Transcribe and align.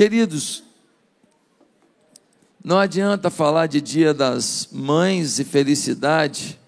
Queridos, 0.00 0.64
não 2.64 2.78
adianta 2.78 3.28
falar 3.28 3.66
de 3.66 3.82
dia 3.82 4.14
das 4.14 4.66
mães 4.72 5.38
e 5.38 5.44
felicidade 5.44 6.58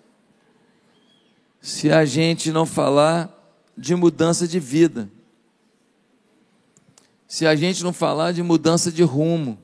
se 1.58 1.91
a 1.91 2.05
gente 2.05 2.53
não 2.53 2.67
falar 2.67 3.33
de 3.75 3.95
mudança 3.95 4.47
de 4.47 4.60
vida, 4.60 5.10
se 7.26 7.47
a 7.47 7.57
gente 7.57 7.83
não 7.83 7.91
falar 7.91 8.32
de 8.32 8.43
mudança 8.43 8.93
de 8.93 9.03
rumo. 9.03 9.59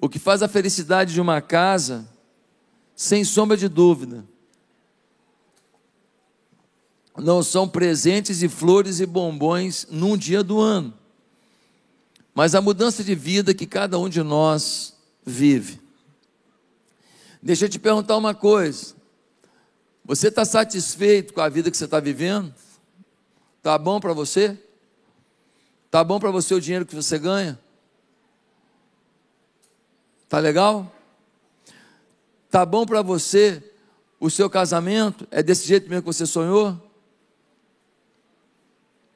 O 0.00 0.08
que 0.08 0.20
faz 0.20 0.44
a 0.44 0.48
felicidade 0.48 1.12
de 1.12 1.20
uma 1.20 1.40
casa, 1.40 2.08
sem 2.94 3.24
sombra 3.24 3.56
de 3.56 3.66
dúvida, 3.66 4.24
não 7.16 7.42
são 7.42 7.68
presentes 7.68 8.44
e 8.44 8.48
flores 8.48 9.00
e 9.00 9.06
bombons 9.06 9.88
num 9.90 10.16
dia 10.16 10.44
do 10.44 10.60
ano, 10.60 11.01
mas 12.34 12.54
a 12.54 12.60
mudança 12.60 13.04
de 13.04 13.14
vida 13.14 13.54
que 13.54 13.66
cada 13.66 13.98
um 13.98 14.08
de 14.08 14.22
nós 14.22 14.94
vive. 15.24 15.80
Deixa 17.42 17.66
eu 17.66 17.68
te 17.68 17.78
perguntar 17.78 18.16
uma 18.16 18.34
coisa: 18.34 18.94
você 20.04 20.28
está 20.28 20.44
satisfeito 20.44 21.34
com 21.34 21.40
a 21.40 21.48
vida 21.48 21.70
que 21.70 21.76
você 21.76 21.84
está 21.84 22.00
vivendo? 22.00 22.54
Está 23.58 23.76
bom 23.78 24.00
para 24.00 24.12
você? 24.12 24.58
Está 25.86 26.02
bom 26.02 26.18
para 26.18 26.30
você 26.30 26.54
o 26.54 26.60
dinheiro 26.60 26.86
que 26.86 26.94
você 26.94 27.18
ganha? 27.18 27.58
Está 30.24 30.38
legal? 30.38 30.90
Está 32.46 32.64
bom 32.64 32.86
para 32.86 33.02
você 33.02 33.62
o 34.18 34.30
seu 34.30 34.48
casamento? 34.48 35.28
É 35.30 35.42
desse 35.42 35.66
jeito 35.66 35.88
mesmo 35.88 36.02
que 36.02 36.06
você 36.06 36.26
sonhou? 36.26 36.80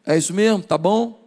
É 0.05 0.17
isso 0.17 0.33
mesmo? 0.35 0.63
Tá 0.63 0.77
bom? 0.79 1.26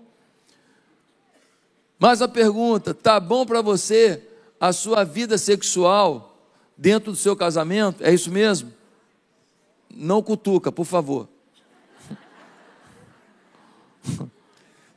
Mas 2.00 2.22
a 2.22 2.28
pergunta: 2.28 2.94
tá 2.94 3.20
bom 3.20 3.46
para 3.46 3.62
você 3.62 4.26
a 4.60 4.72
sua 4.72 5.04
vida 5.04 5.38
sexual 5.38 6.42
dentro 6.78 7.12
do 7.12 7.18
seu 7.18 7.36
casamento? 7.36 8.02
É 8.02 8.14
isso 8.14 8.32
mesmo? 8.32 8.74
Não 9.94 10.24
cutuca, 10.24 10.72
por 10.72 10.86
favor. 10.86 11.28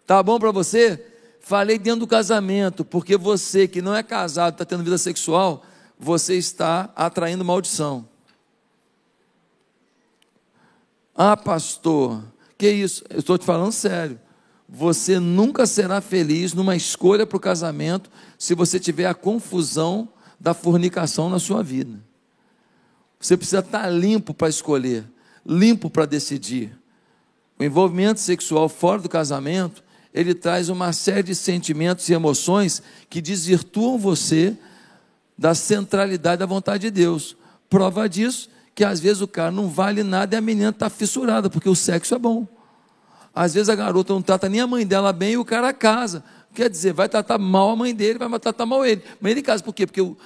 tá 0.07 0.23
bom 0.23 0.39
para 0.39 0.53
você? 0.53 1.09
Falei 1.41 1.77
dentro 1.77 2.01
do 2.01 2.07
casamento, 2.07 2.85
porque 2.85 3.17
você 3.17 3.67
que 3.67 3.83
não 3.83 3.97
é 3.97 4.03
casado, 4.03 4.53
está 4.53 4.65
tendo 4.65 4.85
vida 4.85 4.97
sexual, 4.97 5.65
você 5.99 6.37
está 6.37 6.93
atraindo 6.95 7.45
maldição. 7.45 8.09
Ah, 11.15 11.37
pastor, 11.37 12.23
que 12.57 12.71
isso? 12.71 13.05
Eu 13.11 13.19
estou 13.19 13.37
te 13.37 13.45
falando 13.45 13.73
sério. 13.73 14.21
Você 14.75 15.21
nunca 15.21 15.67
será 15.67 16.01
feliz 16.01 16.55
numa 16.55 16.75
escolha 16.75 17.27
para 17.27 17.37
o 17.37 17.41
casamento 17.41 18.11
se 18.39 18.55
você 18.55 18.81
tiver 18.81 19.05
a 19.05 19.13
confusão 19.13 20.09
da 20.41 20.55
fornicação 20.55 21.29
na 21.29 21.39
sua 21.39 21.63
vida. 21.63 22.01
Você 23.21 23.37
precisa 23.37 23.59
estar 23.59 23.91
limpo 23.91 24.33
para 24.33 24.49
escolher, 24.49 25.05
limpo 25.45 25.91
para 25.91 26.07
decidir. 26.07 26.75
O 27.59 27.63
envolvimento 27.63 28.19
sexual 28.21 28.67
fora 28.67 29.03
do 29.03 29.11
casamento, 29.11 29.85
ele 30.13 30.35
traz 30.35 30.71
uma 30.71 30.91
série 30.95 31.25
de 31.25 31.35
sentimentos 31.35 32.09
e 32.09 32.15
emoções 32.15 32.83
que 33.11 33.21
desvirtuam 33.21 33.99
você 33.99 34.57
da 35.37 35.55
centralidade 35.55 36.41
da 36.41 36.47
vontade 36.47 36.85
de 36.85 36.91
Deus. 36.91 37.37
Prova 37.69 38.09
disso 38.09 38.49
que 38.75 38.85
às 38.85 39.01
vezes 39.01 39.21
o 39.21 39.29
cara 39.29 39.51
não 39.51 39.69
vale 39.69 40.03
nada 40.03 40.35
e 40.35 40.39
a 40.39 40.41
menina 40.41 40.71
está 40.71 40.89
fissurada, 40.89 41.51
porque 41.51 41.69
o 41.69 41.77
sexo 41.77 42.15
é 42.15 42.19
bom. 42.19 42.49
Às 43.35 43.55
vezes 43.55 43.69
a 43.69 43.75
garota 43.75 44.13
não 44.13 44.23
trata 44.23 44.49
nem 44.49 44.61
a 44.61 44.67
mãe 44.67 44.87
dela 44.87 45.13
bem 45.13 45.33
e 45.33 45.37
o 45.39 45.45
cara 45.45 45.73
casa. 45.73 46.23
Quer 46.55 46.69
dizer, 46.69 46.93
vai 46.93 47.09
tratar 47.09 47.39
mal 47.39 47.71
a 47.71 47.77
mãe 47.77 47.95
dele, 47.95 48.19
vai 48.19 48.39
tratar 48.39 48.67
mal 48.67 48.85
ele. 48.85 49.03
Mas 49.21 49.33
ele 49.33 49.43
casa 49.43 49.63
por 49.63 49.75
quê? 49.75 49.87
Porque 49.87 50.03
o, 50.03 50.17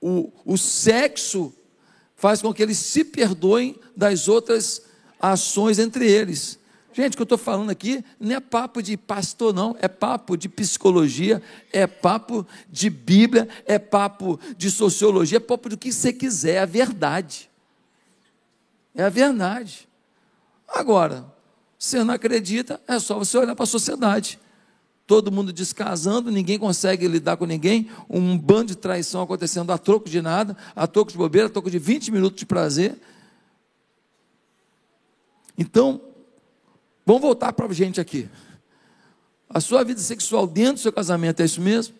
o, 0.00 0.32
o 0.44 0.56
sexo 0.56 1.52
faz 2.14 2.40
com 2.40 2.54
que 2.54 2.62
eles 2.62 2.78
se 2.78 3.04
perdoem 3.04 3.76
das 3.96 4.28
outras 4.28 4.82
ações 5.20 5.78
entre 5.80 6.08
eles. 6.08 6.58
Gente, 6.92 7.14
o 7.14 7.16
que 7.16 7.22
eu 7.22 7.24
estou 7.24 7.38
falando 7.38 7.70
aqui 7.70 8.04
não 8.20 8.36
é 8.36 8.40
papo 8.40 8.82
de 8.82 8.96
pastor, 8.96 9.54
não, 9.54 9.74
é 9.80 9.88
papo 9.88 10.36
de 10.36 10.48
psicologia, 10.48 11.42
é 11.72 11.86
papo 11.86 12.46
de 12.70 12.90
Bíblia, 12.90 13.48
é 13.64 13.78
papo 13.78 14.38
de 14.56 14.70
sociologia, 14.70 15.38
é 15.38 15.40
papo 15.40 15.70
do 15.70 15.76
que 15.76 15.90
você 15.90 16.12
quiser, 16.12 16.56
é 16.56 16.58
a 16.58 16.66
verdade. 16.66 17.50
É 18.94 19.04
a 19.04 19.08
verdade. 19.08 19.88
Agora, 20.68 21.24
você 21.82 22.04
não 22.04 22.14
acredita, 22.14 22.80
é 22.86 22.96
só 23.00 23.18
você 23.18 23.36
olhar 23.36 23.56
para 23.56 23.64
a 23.64 23.66
sociedade. 23.66 24.38
Todo 25.04 25.32
mundo 25.32 25.52
descasando, 25.52 26.30
ninguém 26.30 26.56
consegue 26.56 27.08
lidar 27.08 27.36
com 27.36 27.44
ninguém, 27.44 27.90
um 28.08 28.38
bando 28.38 28.66
de 28.66 28.76
traição 28.76 29.20
acontecendo 29.20 29.72
a 29.72 29.76
troco 29.76 30.08
de 30.08 30.22
nada, 30.22 30.56
a 30.76 30.86
troco 30.86 31.10
de 31.10 31.18
bobeira, 31.18 31.48
a 31.48 31.50
troco 31.50 31.68
de 31.68 31.80
20 31.80 32.12
minutos 32.12 32.38
de 32.38 32.46
prazer. 32.46 32.96
Então, 35.58 36.00
vamos 37.04 37.20
voltar 37.20 37.52
para 37.52 37.66
a 37.66 37.72
gente 37.72 38.00
aqui. 38.00 38.28
A 39.50 39.58
sua 39.58 39.82
vida 39.82 40.00
sexual 40.00 40.46
dentro 40.46 40.74
do 40.74 40.80
seu 40.80 40.92
casamento 40.92 41.42
é 41.42 41.44
isso 41.44 41.60
mesmo? 41.60 41.96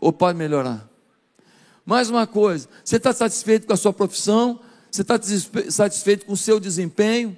Ou 0.00 0.14
pode 0.14 0.38
melhorar? 0.38 0.88
Mais 1.84 2.08
uma 2.08 2.26
coisa, 2.26 2.70
você 2.82 2.96
está 2.96 3.12
satisfeito 3.12 3.66
com 3.66 3.74
a 3.74 3.76
sua 3.76 3.92
profissão? 3.92 4.60
Você 4.90 5.02
está 5.02 5.20
satisfeito 5.68 6.24
com 6.24 6.32
o 6.32 6.38
seu 6.38 6.58
desempenho? 6.58 7.36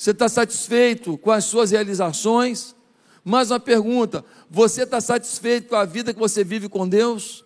Você 0.00 0.12
está 0.12 0.30
satisfeito 0.30 1.18
com 1.18 1.30
as 1.30 1.44
suas 1.44 1.72
realizações? 1.72 2.74
Mais 3.22 3.50
uma 3.50 3.60
pergunta: 3.60 4.24
você 4.48 4.84
está 4.84 4.98
satisfeito 4.98 5.68
com 5.68 5.76
a 5.76 5.84
vida 5.84 6.14
que 6.14 6.18
você 6.18 6.42
vive 6.42 6.70
com 6.70 6.88
Deus? 6.88 7.44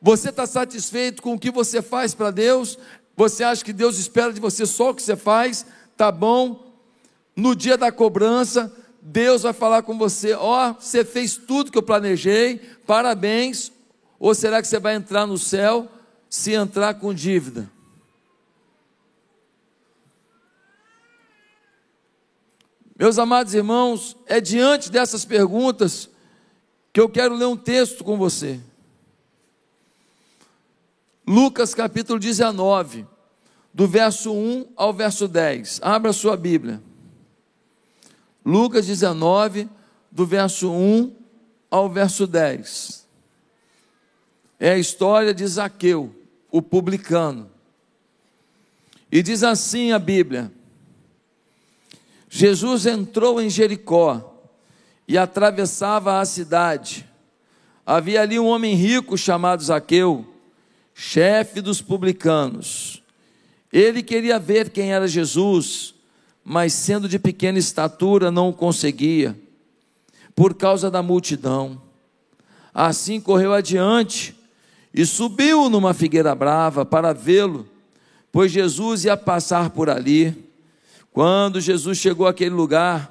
Você 0.00 0.30
está 0.30 0.46
satisfeito 0.46 1.20
com 1.20 1.34
o 1.34 1.38
que 1.38 1.50
você 1.50 1.82
faz 1.82 2.14
para 2.14 2.30
Deus? 2.30 2.78
Você 3.14 3.44
acha 3.44 3.62
que 3.62 3.72
Deus 3.74 3.98
espera 3.98 4.32
de 4.32 4.40
você 4.40 4.64
só 4.64 4.88
o 4.88 4.94
que 4.94 5.02
você 5.02 5.14
faz? 5.14 5.66
Tá 5.94 6.10
bom? 6.10 6.72
No 7.36 7.54
dia 7.54 7.76
da 7.76 7.92
cobrança, 7.92 8.74
Deus 9.02 9.42
vai 9.42 9.52
falar 9.52 9.82
com 9.82 9.98
você: 9.98 10.32
Ó, 10.32 10.70
oh, 10.70 10.80
você 10.80 11.04
fez 11.04 11.36
tudo 11.36 11.70
que 11.70 11.76
eu 11.76 11.82
planejei, 11.82 12.62
parabéns, 12.86 13.70
ou 14.18 14.34
será 14.34 14.62
que 14.62 14.68
você 14.68 14.78
vai 14.78 14.94
entrar 14.94 15.26
no 15.26 15.36
céu 15.36 15.86
se 16.30 16.54
entrar 16.54 16.94
com 16.94 17.12
dívida? 17.12 17.73
Meus 22.96 23.18
amados 23.18 23.54
irmãos, 23.54 24.16
é 24.26 24.40
diante 24.40 24.90
dessas 24.90 25.24
perguntas 25.24 26.08
que 26.92 27.00
eu 27.00 27.08
quero 27.08 27.34
ler 27.34 27.46
um 27.46 27.56
texto 27.56 28.04
com 28.04 28.16
você. 28.16 28.60
Lucas 31.26 31.74
capítulo 31.74 32.18
19, 32.18 33.06
do 33.72 33.88
verso 33.88 34.32
1 34.32 34.66
ao 34.76 34.92
verso 34.92 35.26
10. 35.26 35.80
Abra 35.82 36.12
sua 36.12 36.36
Bíblia. 36.36 36.82
Lucas 38.44 38.86
19, 38.86 39.68
do 40.12 40.26
verso 40.26 40.70
1 40.70 41.16
ao 41.70 41.90
verso 41.90 42.26
10 42.26 43.04
é 44.64 44.72
a 44.72 44.78
história 44.78 45.34
de 45.34 45.46
Zaqueu, 45.46 46.14
o 46.50 46.62
publicano. 46.62 47.50
E 49.12 49.22
diz 49.22 49.42
assim 49.42 49.92
a 49.92 49.98
Bíblia: 49.98 50.50
Jesus 52.36 52.84
entrou 52.84 53.40
em 53.40 53.48
Jericó 53.48 54.42
e 55.06 55.16
atravessava 55.16 56.18
a 56.18 56.24
cidade. 56.24 57.08
Havia 57.86 58.22
ali 58.22 58.40
um 58.40 58.46
homem 58.48 58.74
rico 58.74 59.16
chamado 59.16 59.62
Zaqueu, 59.62 60.26
chefe 60.92 61.60
dos 61.60 61.80
publicanos. 61.80 63.00
Ele 63.72 64.02
queria 64.02 64.36
ver 64.40 64.70
quem 64.70 64.92
era 64.92 65.06
Jesus, 65.06 65.94
mas 66.42 66.72
sendo 66.72 67.08
de 67.08 67.20
pequena 67.20 67.56
estatura 67.56 68.32
não 68.32 68.52
conseguia, 68.52 69.38
por 70.34 70.54
causa 70.54 70.90
da 70.90 71.04
multidão. 71.04 71.80
Assim 72.74 73.20
correu 73.20 73.52
adiante 73.52 74.34
e 74.92 75.06
subiu 75.06 75.70
numa 75.70 75.94
figueira 75.94 76.34
brava 76.34 76.84
para 76.84 77.12
vê-lo, 77.12 77.64
pois 78.32 78.50
Jesus 78.50 79.04
ia 79.04 79.16
passar 79.16 79.70
por 79.70 79.88
ali. 79.88 80.52
Quando 81.14 81.60
Jesus 81.60 81.96
chegou 81.98 82.26
àquele 82.26 82.56
lugar, 82.56 83.08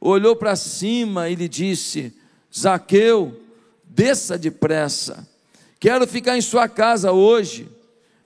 olhou 0.00 0.36
para 0.36 0.54
cima 0.54 1.28
e 1.28 1.34
lhe 1.34 1.48
disse: 1.48 2.14
Zaqueu, 2.56 3.40
desça 3.84 4.38
depressa, 4.38 5.28
quero 5.80 6.06
ficar 6.06 6.38
em 6.38 6.40
sua 6.40 6.68
casa 6.68 7.10
hoje. 7.10 7.68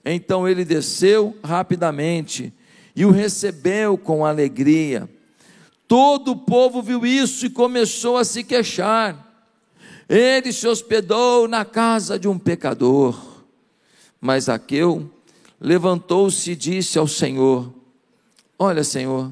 Então 0.05 0.47
ele 0.47 0.63
desceu 0.63 1.35
rapidamente 1.43 2.53
e 2.95 3.03
o 3.03 3.09
recebeu 3.09 3.97
com 3.97 4.23
alegria. 4.23 5.09
Todo 5.87 6.33
o 6.33 6.37
povo 6.37 6.83
viu 6.83 7.03
isso 7.03 7.47
e 7.47 7.49
começou 7.49 8.17
a 8.17 8.23
se 8.23 8.43
queixar. 8.43 9.25
Ele 10.07 10.53
se 10.53 10.67
hospedou 10.67 11.47
na 11.47 11.65
casa 11.65 12.19
de 12.19 12.27
um 12.27 12.37
pecador. 12.37 13.19
Mas 14.21 14.47
Aqueu 14.47 15.09
levantou-se 15.59 16.51
e 16.51 16.55
disse 16.55 16.99
ao 16.99 17.07
Senhor: 17.07 17.73
Olha, 18.57 18.83
Senhor, 18.83 19.31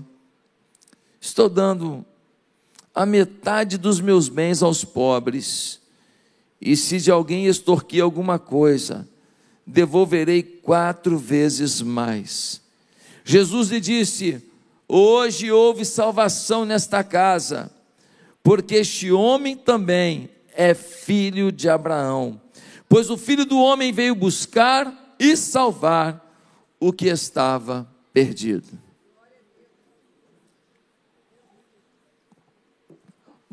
estou 1.20 1.48
dando 1.48 2.06
a 2.94 3.06
metade 3.06 3.78
dos 3.78 4.02
meus 4.02 4.28
bens 4.28 4.62
aos 4.62 4.84
pobres, 4.84 5.80
e 6.60 6.76
se 6.76 7.00
de 7.00 7.10
alguém 7.10 7.46
extorquir 7.46 8.04
alguma 8.04 8.38
coisa, 8.38 9.08
devolverei 9.66 10.44
quatro 10.44 11.18
vezes 11.18 11.82
mais. 11.82 12.62
Jesus 13.24 13.70
lhe 13.70 13.80
disse: 13.80 14.44
Hoje 14.88 15.52
houve 15.52 15.86
salvação 15.86 16.66
nesta 16.66 17.04
casa, 17.04 17.72
porque 18.44 18.76
este 18.76 19.12
homem 19.12 19.56
também 19.56 20.30
é 20.54 20.74
filho 20.74 21.52
de 21.52 21.70
Abraão. 21.70 22.40
Pois 22.90 23.10
o 23.10 23.18
filho 23.18 23.46
do 23.46 23.58
homem 23.58 23.92
veio 23.92 24.14
buscar 24.14 25.16
e 25.18 25.36
salvar 25.36 26.22
o 26.80 26.92
que 26.92 27.08
estava 27.08 27.88
perdido. 28.14 28.83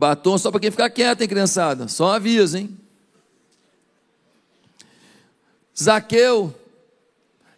Batom 0.00 0.38
só 0.38 0.50
para 0.50 0.60
quem 0.60 0.70
ficar 0.70 0.88
quieto, 0.88 1.20
hein, 1.20 1.28
criançada? 1.28 1.86
Só 1.86 2.06
um 2.06 2.12
aviso, 2.12 2.56
hein? 2.56 2.74
Zaqueu 5.78 6.54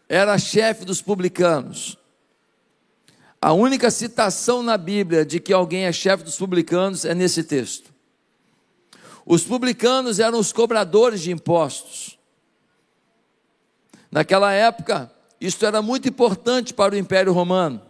era 0.08 0.36
chefe 0.36 0.84
dos 0.84 1.00
publicanos. 1.00 1.96
A 3.40 3.52
única 3.52 3.92
citação 3.92 4.60
na 4.60 4.76
Bíblia 4.76 5.24
de 5.24 5.38
que 5.38 5.52
alguém 5.52 5.84
é 5.84 5.92
chefe 5.92 6.24
dos 6.24 6.36
publicanos 6.36 7.04
é 7.04 7.14
nesse 7.14 7.44
texto. 7.44 7.92
Os 9.24 9.44
publicanos 9.44 10.18
eram 10.18 10.40
os 10.40 10.52
cobradores 10.52 11.20
de 11.20 11.30
impostos. 11.30 12.18
Naquela 14.10 14.52
época, 14.52 15.12
isto 15.40 15.64
era 15.64 15.80
muito 15.80 16.08
importante 16.08 16.74
para 16.74 16.92
o 16.92 16.98
Império 16.98 17.32
Romano. 17.32 17.80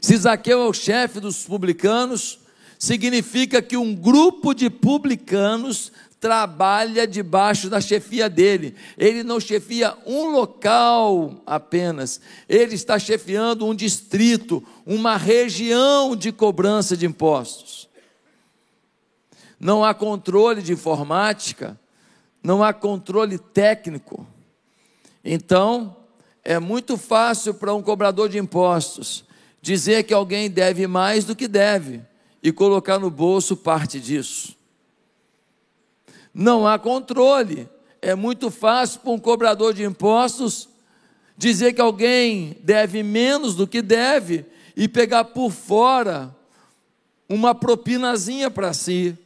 Se 0.00 0.16
Zaqueu 0.16 0.62
é 0.62 0.68
o 0.68 0.72
chefe 0.72 1.18
dos 1.18 1.44
publicanos, 1.44 2.45
significa 2.78 3.62
que 3.62 3.76
um 3.76 3.94
grupo 3.94 4.54
de 4.54 4.70
publicanos 4.70 5.92
trabalha 6.20 7.06
debaixo 7.06 7.68
da 7.68 7.80
chefia 7.80 8.28
dele. 8.28 8.74
Ele 8.96 9.22
não 9.22 9.38
chefia 9.38 9.94
um 10.06 10.30
local 10.30 11.42
apenas, 11.46 12.20
ele 12.48 12.74
está 12.74 12.98
chefiando 12.98 13.66
um 13.66 13.74
distrito, 13.74 14.62
uma 14.84 15.16
região 15.16 16.16
de 16.16 16.32
cobrança 16.32 16.96
de 16.96 17.06
impostos 17.06 17.86
não 19.58 19.84
há 19.84 19.94
controle 19.94 20.62
de 20.62 20.72
informática, 20.72 21.78
não 22.42 22.62
há 22.62 22.72
controle 22.72 23.38
técnico. 23.38 24.26
Então, 25.24 25.96
é 26.44 26.58
muito 26.58 26.96
fácil 26.96 27.54
para 27.54 27.74
um 27.74 27.82
cobrador 27.82 28.28
de 28.28 28.38
impostos 28.38 29.24
dizer 29.60 30.04
que 30.04 30.14
alguém 30.14 30.48
deve 30.48 30.86
mais 30.86 31.24
do 31.24 31.34
que 31.34 31.48
deve 31.48 32.00
e 32.42 32.52
colocar 32.52 32.98
no 32.98 33.10
bolso 33.10 33.56
parte 33.56 34.00
disso. 34.00 34.56
Não 36.32 36.66
há 36.66 36.78
controle. 36.78 37.68
É 38.00 38.14
muito 38.14 38.50
fácil 38.50 39.00
para 39.00 39.10
um 39.10 39.18
cobrador 39.18 39.72
de 39.72 39.82
impostos 39.84 40.68
dizer 41.36 41.72
que 41.72 41.80
alguém 41.80 42.56
deve 42.62 43.02
menos 43.02 43.54
do 43.54 43.66
que 43.66 43.82
deve 43.82 44.44
e 44.76 44.86
pegar 44.88 45.24
por 45.24 45.50
fora 45.50 46.34
uma 47.28 47.54
propinazinha 47.54 48.50
para 48.50 48.72
si. 48.72 49.16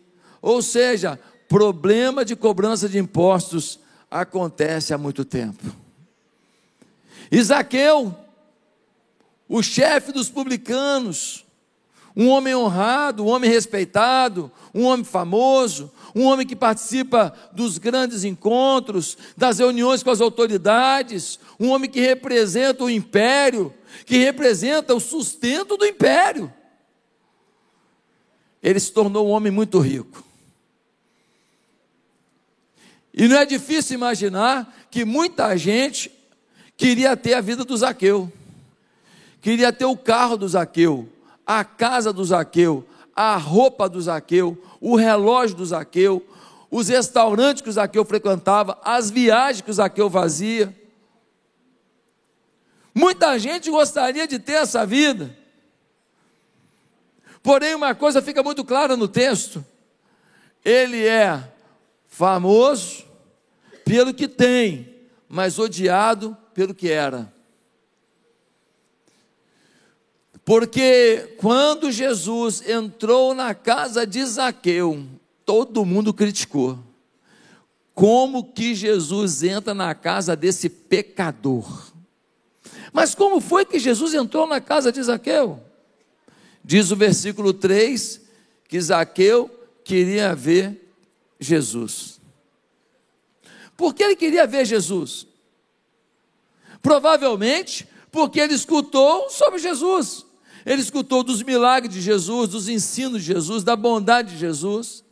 Ou 0.41 0.63
seja, 0.63 1.19
problema 1.49 2.25
de 2.25 2.37
cobrança 2.37 2.89
de 2.89 2.99
impostos 2.99 3.79
acontece 4.11 4.95
há 4.95 4.99
muito 4.99 5.25
tempo. 5.25 5.65
Isaqueu, 7.31 8.17
o 9.49 9.63
chefe 9.63 10.13
dos 10.13 10.29
publicanos, 10.29 11.45
um 12.17 12.29
homem 12.29 12.55
honrado, 12.55 13.25
um 13.25 13.29
homem 13.29 13.51
respeitado, 13.51 14.51
um 14.75 14.85
homem 14.85 15.05
famoso, 15.05 15.93
um 16.15 16.25
homem 16.25 16.47
que 16.47 16.57
participa 16.57 17.35
dos 17.53 17.79
grandes 17.79 18.25
encontros, 18.25 19.17
das 19.37 19.59
reuniões 19.59 20.03
com 20.03 20.11
as 20.11 20.21
autoridades, 20.21 21.39
um 21.59 21.69
homem 21.69 21.89
que 21.89 22.01
representa 22.01 22.85
o 22.85 22.91
império, 22.91 23.73
que 24.05 24.17
representa 24.19 24.95
o 24.95 25.01
sustento 25.01 25.77
do 25.77 25.87
império. 25.87 26.53
Ele 28.63 28.81
se 28.81 28.93
tornou 28.93 29.29
um 29.29 29.31
homem 29.31 29.53
muito 29.53 29.79
rico. 29.79 30.25
E 33.13 33.27
não 33.27 33.37
é 33.37 33.47
difícil 33.47 33.95
imaginar 33.95 34.87
que 34.91 35.05
muita 35.05 35.56
gente 35.56 36.11
queria 36.77 37.17
ter 37.17 37.35
a 37.35 37.41
vida 37.41 37.65
do 37.65 37.77
Zaqueu, 37.77 38.33
queria 39.41 39.73
ter 39.73 39.85
o 39.85 39.97
carro 39.97 40.37
do 40.37 40.49
Zaqueu, 40.49 41.09
a 41.47 41.65
casa 41.65 42.13
do 42.13 42.25
Zaqueu, 42.25 42.87
a 43.15 43.37
roupa 43.37 43.89
do 43.89 44.01
Zaqueu, 44.01 44.57
o 44.81 44.97
relógio 44.97 45.57
do 45.57 45.67
Zaqueu, 45.67 46.27
os 46.71 46.89
restaurantes 46.89 47.63
que 47.63 47.69
o 47.69 47.73
Zaqueu 47.73 48.05
frequentava, 48.05 48.79
as 48.85 49.11
viagens 49.11 49.61
que 49.61 49.71
o 49.71 49.75
Zaqueu 49.75 50.09
fazia. 50.09 50.75
Muita 52.95 53.39
gente 53.39 53.71
gostaria 53.71 54.27
de 54.27 54.39
ter 54.39 54.53
essa 54.53 54.87
vida. 54.87 55.37
Porém, 57.43 57.75
uma 57.75 57.95
coisa 57.95 58.23
fica 58.23 58.43
muito 58.43 58.65
clara 58.65 58.97
no 58.97 59.09
texto: 59.09 59.65
ele 60.65 61.07
é 61.07 61.43
famoso 62.09 63.05
pelo 63.85 64.15
que 64.15 64.29
tem, 64.29 64.95
mas 65.29 65.59
odiado 65.59 66.37
pelo 66.55 66.75
que 66.75 66.91
era. 66.91 67.33
Porque 70.45 71.35
quando 71.39 71.93
Jesus 71.93 72.63
entrou 72.69 73.35
na 73.35 73.55
casa 73.55 74.07
de 74.07 74.25
Zaqueu, 74.25 75.07
todo 75.45 75.85
mundo 75.85 76.13
criticou. 76.13 76.79
Como 77.95 78.45
que 78.45 78.75
Jesus 78.75 79.43
entra 79.43 79.75
na 79.75 79.95
casa 79.95 80.35
desse 80.35 80.69
pecador? 80.69 81.93
Mas 82.93 83.15
como 83.15 83.41
foi 83.41 83.65
que 83.65 83.79
Jesus 83.79 84.15
entrou 84.15 84.47
na 84.47 84.61
casa 84.61 84.91
de 84.91 85.03
Zaqueu? 85.03 85.63
Diz 86.65 86.91
o 86.91 86.97
versículo 86.97 87.53
3 87.53 88.21
que 88.69 88.81
Zaqueu 88.81 89.51
queria 89.85 90.35
ver 90.35 90.81
Jesus. 91.39 92.21
Porque 93.77 94.03
ele 94.03 94.17
queria 94.17 94.47
ver 94.47 94.65
Jesus. 94.65 95.27
Provavelmente 96.83 97.89
porque 98.11 98.41
ele 98.41 98.55
escutou 98.55 99.29
sobre 99.31 99.59
Jesus. 99.59 100.27
Ele 100.65 100.83
escutou 100.83 101.23
dos 101.23 101.43
milagres 101.43 101.93
de 101.93 102.01
Jesus, 102.01 102.51
dos 102.51 102.69
ensinos 102.69 103.23
de 103.23 103.29
Jesus, 103.29 103.65
da 103.65 103.77
bondade 103.77 104.32
de 104.32 104.39
Jesus, 104.39 105.05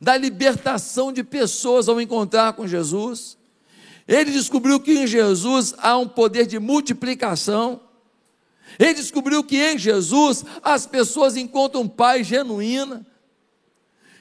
da 0.00 0.16
libertação 0.16 1.12
de 1.12 1.22
pessoas 1.22 1.88
ao 1.88 2.00
encontrar 2.00 2.54
com 2.54 2.66
Jesus. 2.66 3.36
Ele 4.08 4.30
descobriu 4.32 4.80
que 4.80 4.92
em 4.92 5.06
Jesus 5.06 5.74
há 5.78 5.96
um 5.96 6.08
poder 6.08 6.46
de 6.46 6.58
multiplicação. 6.58 7.80
Ele 8.78 8.94
descobriu 8.94 9.44
que 9.44 9.56
em 9.56 9.78
Jesus 9.78 10.44
as 10.62 10.86
pessoas 10.86 11.36
encontram 11.36 11.86
paz 11.86 12.26
genuína. 12.26 13.06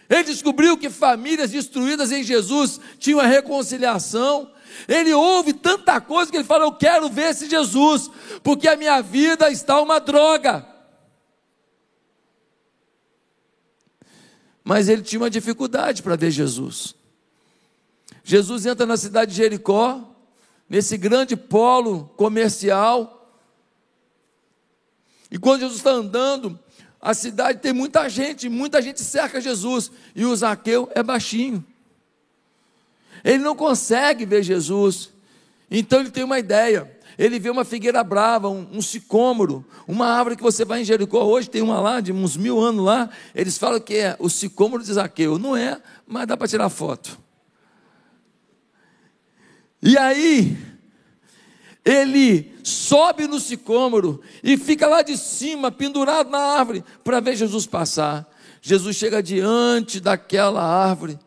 Ele 0.10 0.24
descobriu 0.24 0.78
que 0.78 0.90
famílias 0.90 1.52
destruídas 1.52 2.12
em 2.12 2.24
Jesus 2.24 2.80
tinham 2.98 3.20
a 3.20 3.28
reconciliação. 3.28 4.52
Ele 4.88 5.14
ouve 5.14 5.54
tanta 5.54 6.02
coisa 6.02 6.32
que 6.32 6.38
ele 6.38 6.44
fala: 6.44 6.66
Eu 6.66 6.72
quero 6.72 7.10
ver 7.10 7.30
esse 7.30 7.50
Jesus, 7.50 8.10
porque 8.44 8.68
a 8.68 8.76
minha 8.76 9.02
vida 9.02 9.52
está 9.52 9.80
uma 9.82 10.00
droga. 10.00 10.66
Mas 14.70 14.88
ele 14.88 15.02
tinha 15.02 15.20
uma 15.20 15.32
dificuldade 15.32 16.04
para 16.04 16.16
ver 16.16 16.30
Jesus. 16.30 16.94
Jesus 18.24 18.68
entra 18.68 18.86
na 18.86 18.98
cidade 18.98 19.32
de 19.32 19.38
Jericó, 19.38 20.16
nesse 20.70 20.96
grande 20.96 21.36
polo 21.36 22.06
comercial, 22.16 23.34
e 25.32 25.40
quando 25.40 25.62
Jesus 25.62 25.80
está 25.80 25.90
andando, 25.90 26.60
a 27.02 27.16
cidade 27.16 27.58
tem 27.58 27.74
muita 27.74 28.08
gente, 28.08 28.48
muita 28.48 28.80
gente 28.80 29.02
cerca 29.02 29.42
Jesus, 29.42 29.92
e 30.16 30.24
o 30.24 30.36
Zaqueu 30.36 30.88
é 30.94 31.02
baixinho. 31.02 31.66
Ele 33.24 33.40
não 33.40 33.56
consegue 33.56 34.24
ver 34.24 34.44
Jesus. 34.44 35.10
Então 35.72 36.02
ele 36.02 36.12
tem 36.12 36.24
uma 36.24 36.38
ideia. 36.38 36.96
Ele 37.20 37.38
vê 37.38 37.50
uma 37.50 37.66
figueira 37.66 38.02
brava, 38.02 38.48
um, 38.48 38.66
um, 38.72 38.82
sicômoro, 38.82 39.66
uma 39.86 40.08
árvore 40.08 40.38
que 40.38 40.42
você 40.42 40.64
vai 40.64 40.80
em 40.80 40.86
Jericó 40.86 41.26
hoje, 41.26 41.50
tem 41.50 41.62
uma 41.62 41.78
lá 41.82 42.00
de 42.00 42.14
uns 42.14 42.38
mil 42.38 42.58
anos 42.62 42.86
lá. 42.86 43.10
Eles 43.36 43.58
falam 43.58 43.82
que 43.82 43.96
é 43.96 44.16
o 44.20 44.30
sicômoro 44.30 44.82
de 44.82 44.94
Zaqueu. 44.94 45.38
Não 45.38 45.54
é, 45.54 45.82
mas 46.08 46.26
dá 46.26 46.38
para 46.38 46.48
tirar 46.48 46.70
foto. 46.70 47.20
E 49.84 49.98
aí, 49.98 50.58
ele 51.84 52.54
sobe 52.64 53.28
no 53.28 53.38
sicômoro 53.38 54.22
e 54.42 54.56
fica 54.56 54.88
lá 54.88 55.02
de 55.02 55.18
cima, 55.18 55.70
pendurado 55.70 56.30
na 56.30 56.40
árvore, 56.40 56.86
para 57.04 57.20
ver 57.20 57.36
Jesus 57.36 57.66
passar. 57.66 58.34
Jesus 58.62 58.96
chega 58.96 59.22
diante 59.22 60.00
daquela 60.00 60.64
árvore, 60.64 61.20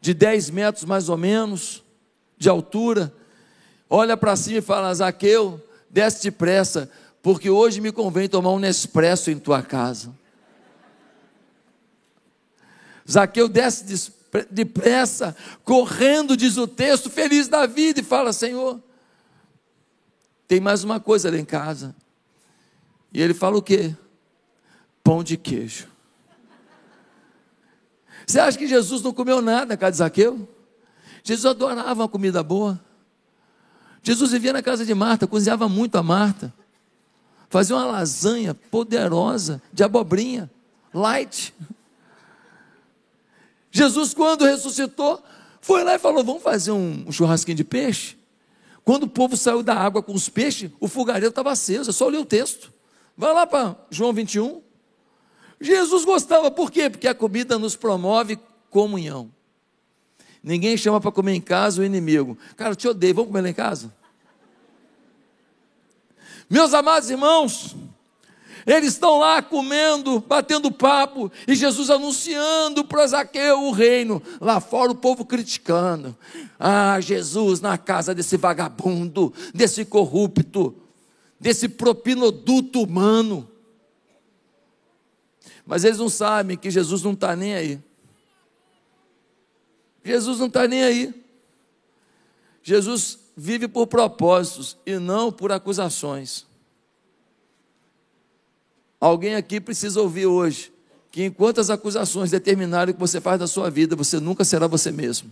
de 0.00 0.14
10 0.14 0.50
metros 0.50 0.84
mais 0.84 1.08
ou 1.08 1.16
menos, 1.16 1.80
de 2.36 2.48
altura, 2.48 3.14
olha 3.92 4.16
para 4.16 4.34
cima 4.34 4.58
e 4.58 4.62
fala: 4.62 4.94
Zaqueu, 4.94 5.62
desce 5.90 6.22
depressa, 6.22 6.90
porque 7.22 7.50
hoje 7.50 7.80
me 7.80 7.92
convém 7.92 8.26
tomar 8.26 8.50
um 8.50 8.58
Nespresso 8.58 9.30
em 9.30 9.38
tua 9.38 9.62
casa. 9.62 10.10
Zaqueu 13.08 13.48
desce 13.48 14.12
depressa, 14.50 15.36
correndo, 15.62 16.34
diz 16.34 16.56
o 16.56 16.66
texto, 16.66 17.10
feliz 17.10 17.48
da 17.48 17.66
vida, 17.66 18.00
e 18.00 18.02
fala: 18.02 18.32
Senhor, 18.32 18.80
tem 20.48 20.58
mais 20.58 20.82
uma 20.82 20.98
coisa 20.98 21.30
lá 21.30 21.36
em 21.36 21.44
casa. 21.44 21.94
E 23.12 23.20
ele 23.20 23.34
fala 23.34 23.58
o 23.58 23.62
quê? 23.62 23.94
Pão 25.04 25.22
de 25.22 25.36
queijo. 25.36 25.86
Você 28.26 28.40
acha 28.40 28.56
que 28.56 28.66
Jesus 28.66 29.02
não 29.02 29.12
comeu 29.12 29.42
nada 29.42 29.66
na 29.66 29.76
casa 29.76 29.90
de 29.90 29.96
Zaqueu? 29.98 30.48
Jesus 31.22 31.44
adorava 31.44 32.00
uma 32.00 32.08
comida 32.08 32.42
boa. 32.42 32.80
Jesus 34.02 34.32
vivia 34.32 34.52
na 34.52 34.62
casa 34.62 34.84
de 34.84 34.94
Marta, 34.94 35.26
cozinhava 35.26 35.68
muito 35.68 35.96
a 35.96 36.02
Marta. 36.02 36.52
Fazia 37.48 37.76
uma 37.76 37.84
lasanha 37.84 38.54
poderosa 38.54 39.62
de 39.72 39.84
abobrinha, 39.84 40.50
light. 40.92 41.54
Jesus, 43.70 44.12
quando 44.12 44.44
ressuscitou, 44.44 45.22
foi 45.60 45.84
lá 45.84 45.94
e 45.94 45.98
falou: 45.98 46.24
Vamos 46.24 46.42
fazer 46.42 46.72
um 46.72 47.10
churrasquinho 47.12 47.56
de 47.56 47.64
peixe? 47.64 48.16
Quando 48.84 49.04
o 49.04 49.08
povo 49.08 49.36
saiu 49.36 49.62
da 49.62 49.74
água 49.74 50.02
com 50.02 50.12
os 50.12 50.28
peixes, 50.28 50.70
o 50.80 50.88
fogareiro 50.88 51.28
estava 51.28 51.52
aceso. 51.52 51.90
Eu 51.90 51.94
só 51.94 52.08
li 52.08 52.18
o 52.18 52.24
texto. 52.24 52.72
Vai 53.16 53.32
lá 53.32 53.46
para 53.46 53.76
João 53.90 54.12
21. 54.12 54.60
Jesus 55.60 56.04
gostava, 56.04 56.50
por 56.50 56.72
quê? 56.72 56.90
Porque 56.90 57.06
a 57.06 57.14
comida 57.14 57.58
nos 57.58 57.76
promove 57.76 58.38
comunhão. 58.68 59.30
Ninguém 60.42 60.76
chama 60.76 61.00
para 61.00 61.12
comer 61.12 61.34
em 61.34 61.40
casa 61.40 61.82
o 61.82 61.84
inimigo. 61.84 62.36
Cara, 62.56 62.72
eu 62.72 62.76
te 62.76 62.88
odeio, 62.88 63.14
vamos 63.14 63.28
comer 63.28 63.42
lá 63.42 63.48
em 63.50 63.54
casa? 63.54 63.94
Meus 66.50 66.74
amados 66.74 67.08
irmãos, 67.08 67.76
eles 68.66 68.92
estão 68.92 69.18
lá 69.18 69.40
comendo, 69.40 70.20
batendo 70.20 70.70
papo, 70.70 71.30
e 71.46 71.54
Jesus 71.54 71.90
anunciando 71.90 72.84
para 72.84 73.06
Zaqueu 73.06 73.62
o 73.62 73.72
reino. 73.72 74.22
Lá 74.40 74.60
fora 74.60 74.92
o 74.92 74.96
povo 74.96 75.24
criticando. 75.24 76.16
Ah, 76.58 77.00
Jesus 77.00 77.60
na 77.60 77.78
casa 77.78 78.14
desse 78.14 78.36
vagabundo, 78.36 79.32
desse 79.54 79.84
corrupto, 79.84 80.74
desse 81.40 81.68
propinoduto 81.68 82.82
humano. 82.82 83.48
Mas 85.64 85.84
eles 85.84 85.98
não 85.98 86.08
sabem 86.08 86.56
que 86.56 86.70
Jesus 86.70 87.02
não 87.02 87.12
está 87.12 87.34
nem 87.34 87.54
aí. 87.54 87.80
Jesus 90.04 90.38
não 90.38 90.46
está 90.46 90.66
nem 90.66 90.82
aí. 90.82 91.14
Jesus 92.62 93.18
vive 93.36 93.66
por 93.68 93.86
propósitos 93.86 94.76
e 94.84 94.98
não 94.98 95.32
por 95.32 95.52
acusações. 95.52 96.46
Alguém 99.00 99.34
aqui 99.34 99.60
precisa 99.60 100.00
ouvir 100.00 100.26
hoje 100.26 100.72
que 101.10 101.24
enquanto 101.24 101.60
as 101.60 101.68
acusações 101.68 102.30
determinarem 102.30 102.92
o 102.92 102.94
que 102.94 103.00
você 103.00 103.20
faz 103.20 103.38
da 103.38 103.46
sua 103.46 103.68
vida, 103.68 103.94
você 103.94 104.18
nunca 104.18 104.44
será 104.44 104.66
você 104.66 104.90
mesmo. 104.90 105.30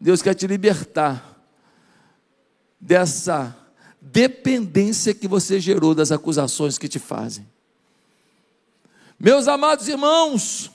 Deus 0.00 0.22
quer 0.22 0.34
te 0.34 0.46
libertar 0.46 1.38
dessa 2.80 3.56
dependência 4.00 5.12
que 5.14 5.28
você 5.28 5.60
gerou 5.60 5.94
das 5.94 6.10
acusações 6.10 6.78
que 6.78 6.88
te 6.88 6.98
fazem. 6.98 7.46
Meus 9.22 9.46
amados 9.48 9.86
irmãos, 9.86 10.70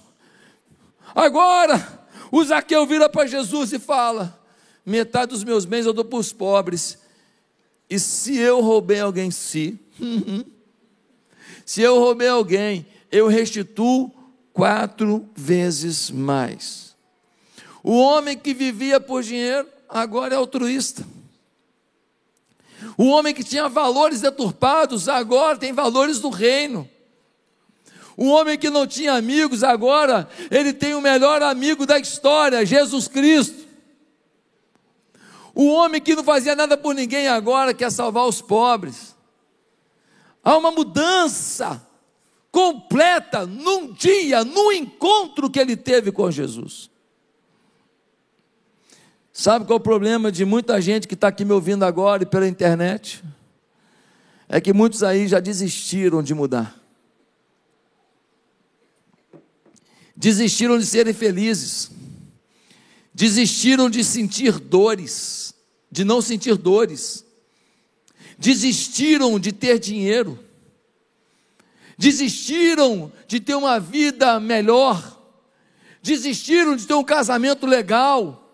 agora 1.16 2.08
o 2.32 2.44
Zaqueu 2.44 2.86
vira 2.86 3.10
para 3.10 3.26
Jesus 3.26 3.74
e 3.74 3.80
fala: 3.80 4.40
metade 4.86 5.32
dos 5.32 5.44
meus 5.44 5.66
bens 5.66 5.88
eu 5.88 5.94
dou 5.94 6.06
para 6.06 6.20
os 6.20 6.32
pobres, 6.32 7.00
e 7.90 7.98
se 7.98 8.38
eu 8.38 8.62
roubei 8.62 9.00
alguém, 9.00 9.32
se, 9.32 9.80
se 11.66 11.82
eu 11.82 11.98
roubei 11.98 12.28
alguém, 12.28 12.86
eu 13.12 13.26
restituo 13.26 14.12
quatro 14.54 15.28
vezes 15.36 16.12
mais. 16.12 16.96
O 17.82 17.98
homem 17.98 18.38
que 18.38 18.54
vivia 18.54 19.00
por 19.00 19.24
dinheiro, 19.24 19.68
agora 19.90 20.36
é 20.36 20.38
altruísta. 20.38 21.04
O 22.96 23.06
homem 23.06 23.34
que 23.34 23.44
tinha 23.44 23.68
valores 23.68 24.22
deturpados, 24.22 25.10
agora 25.10 25.58
tem 25.58 25.74
valores 25.74 26.20
do 26.20 26.30
reino. 26.30 26.88
O 28.18 28.28
homem 28.28 28.58
que 28.58 28.70
não 28.70 28.88
tinha 28.88 29.14
amigos, 29.14 29.64
agora 29.64 30.28
ele 30.50 30.72
tem 30.72 30.94
o 30.94 31.02
melhor 31.02 31.42
amigo 31.42 31.86
da 31.86 32.00
história, 32.00 32.66
Jesus 32.66 33.08
Cristo. 33.08 33.66
O 35.54 35.68
homem 35.68 36.02
que 36.02 36.16
não 36.16 36.24
fazia 36.24 36.56
nada 36.56 36.78
por 36.78 36.94
ninguém, 36.94 37.28
agora 37.28 37.74
quer 37.74 37.92
salvar 37.92 38.26
os 38.26 38.42
pobres. 38.42 39.16
Há 40.44 40.58
uma 40.58 40.72
mudança 40.72 41.86
completa 42.52 43.46
num 43.46 43.92
dia, 43.92 44.46
num 44.46 44.72
encontro 44.72 45.50
que 45.50 45.60
ele 45.60 45.76
teve 45.76 46.12
com 46.12 46.32
Jesus. 46.32 46.90
Sabe 49.34 49.66
qual 49.66 49.76
é 49.76 49.80
o 49.80 49.84
problema 49.84 50.32
de 50.32 50.46
muita 50.46 50.80
gente 50.80 51.08
que 51.08 51.14
está 51.14 51.28
aqui 51.28 51.44
me 51.44 51.52
ouvindo 51.52 51.84
agora 51.84 52.24
e 52.24 52.26
pela 52.26 52.48
internet? 52.48 53.22
É 54.48 54.62
que 54.62 54.72
muitos 54.72 55.04
aí 55.04 55.28
já 55.28 55.42
desistiram 55.42 56.24
de 56.24 56.34
mudar. 56.34 56.85
Desistiram 60.16 60.78
de 60.78 60.86
serem 60.86 61.14
felizes. 61.14 61.92
Desistiram 63.14 63.90
de 63.90 64.04
sentir 64.04 64.60
dores, 64.60 65.54
de 65.92 66.04
não 66.04 66.22
sentir 66.22 66.56
dores. 66.58 67.26
Desistiram 68.38 69.40
de 69.40 69.52
ter 69.52 69.80
dinheiro. 69.80 70.40
Desistiram 71.98 73.12
de 73.28 73.40
ter 73.40 73.56
uma 73.56 73.80
vida 73.80 74.40
melhor. 74.40 75.22
Desistiram 76.02 76.76
de 76.76 76.86
ter 76.86 76.94
um 76.94 77.04
casamento 77.04 77.66
legal 77.66 78.46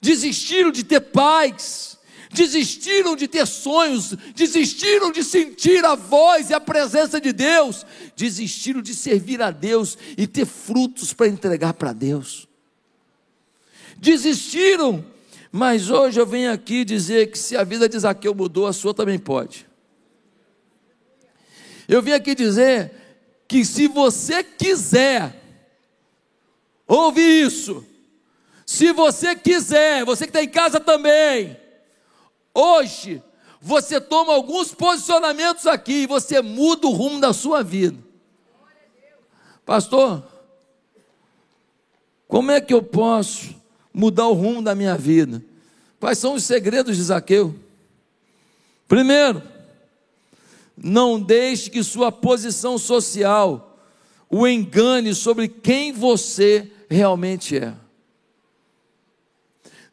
desistiram 0.00 0.70
de 0.70 0.84
ter 0.84 1.00
paz, 1.00 1.97
desistiram 2.30 3.16
de 3.16 3.26
ter 3.26 3.46
sonhos, 3.46 4.14
desistiram 4.34 5.10
de 5.10 5.22
sentir 5.24 5.84
a 5.84 5.94
voz 5.94 6.50
e 6.50 6.54
a 6.54 6.60
presença 6.60 7.20
de 7.20 7.32
Deus, 7.32 7.86
desistiram 8.16 8.82
de 8.82 8.94
servir 8.94 9.40
a 9.42 9.50
Deus 9.50 9.96
e 10.16 10.26
ter 10.26 10.46
frutos 10.46 11.12
para 11.12 11.28
entregar 11.28 11.74
para 11.74 11.92
Deus. 11.92 12.46
Desistiram, 13.96 15.04
mas 15.50 15.90
hoje 15.90 16.20
eu 16.20 16.26
venho 16.26 16.52
aqui 16.52 16.84
dizer 16.84 17.30
que 17.30 17.38
se 17.38 17.56
a 17.56 17.64
vida 17.64 17.88
de 17.88 17.98
Zaqueu 17.98 18.34
mudou, 18.34 18.66
a 18.66 18.72
sua 18.72 18.94
também 18.94 19.18
pode. 19.18 19.66
Eu 21.88 22.02
vim 22.02 22.12
aqui 22.12 22.34
dizer 22.34 22.92
que 23.48 23.64
se 23.64 23.88
você 23.88 24.44
quiser, 24.44 25.34
ouve 26.86 27.22
isso, 27.22 27.84
se 28.66 28.92
você 28.92 29.34
quiser, 29.34 30.04
você 30.04 30.26
que 30.26 30.30
está 30.30 30.42
em 30.42 30.48
casa 30.48 30.78
também, 30.78 31.56
hoje, 32.54 33.22
você 33.60 34.00
toma 34.00 34.32
alguns 34.32 34.72
posicionamentos 34.74 35.66
aqui 35.66 36.02
e 36.02 36.06
você 36.06 36.40
muda 36.40 36.86
o 36.86 36.92
rumo 36.92 37.20
da 37.20 37.32
sua 37.32 37.62
vida. 37.62 37.98
Pastor, 39.64 40.22
como 42.26 42.50
é 42.50 42.60
que 42.60 42.72
eu 42.72 42.82
posso 42.82 43.54
mudar 43.92 44.28
o 44.28 44.34
rumo 44.34 44.62
da 44.62 44.74
minha 44.74 44.96
vida? 44.96 45.42
Quais 45.98 46.18
são 46.18 46.34
os 46.34 46.44
segredos 46.44 46.96
de 46.96 47.02
Zaqueu? 47.02 47.54
Primeiro, 48.86 49.42
não 50.76 51.20
deixe 51.20 51.68
que 51.68 51.82
sua 51.82 52.12
posição 52.12 52.78
social 52.78 53.78
o 54.30 54.46
engane 54.46 55.14
sobre 55.14 55.48
quem 55.48 55.92
você 55.92 56.70
realmente 56.88 57.56
é. 57.56 57.74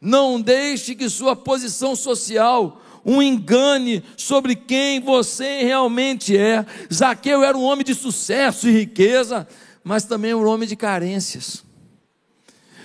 Não 0.00 0.40
deixe 0.40 0.94
que 0.94 1.08
sua 1.08 1.34
posição 1.34 1.96
social 1.96 2.82
um 3.04 3.22
engane 3.22 4.02
sobre 4.16 4.56
quem 4.56 5.00
você 5.00 5.62
realmente 5.62 6.36
é. 6.36 6.66
Zaqueu 6.92 7.44
era 7.44 7.56
um 7.56 7.62
homem 7.62 7.84
de 7.84 7.94
sucesso 7.94 8.68
e 8.68 8.72
riqueza, 8.72 9.46
mas 9.84 10.04
também 10.04 10.34
um 10.34 10.44
homem 10.44 10.68
de 10.68 10.74
carências. 10.74 11.64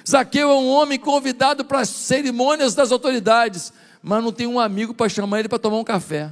Zaqueu 0.07 0.51
é 0.51 0.55
um 0.55 0.67
homem 0.69 0.99
convidado 0.99 1.65
para 1.65 1.79
as 1.79 1.89
cerimônias 1.89 2.75
das 2.75 2.91
autoridades, 2.91 3.73
mas 4.01 4.23
não 4.23 4.31
tem 4.31 4.45
um 4.45 4.59
amigo 4.59 4.93
para 4.93 5.09
chamar 5.09 5.39
ele 5.39 5.49
para 5.49 5.57
tomar 5.57 5.77
um 5.77 5.83
café. 5.83 6.31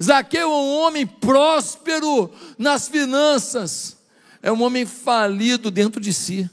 Zaqueu 0.00 0.42
é 0.42 0.46
um 0.46 0.76
homem 0.82 1.04
próspero 1.04 2.30
nas 2.56 2.86
finanças, 2.86 3.96
é 4.40 4.52
um 4.52 4.62
homem 4.62 4.86
falido 4.86 5.68
dentro 5.68 6.00
de 6.00 6.12
si 6.12 6.48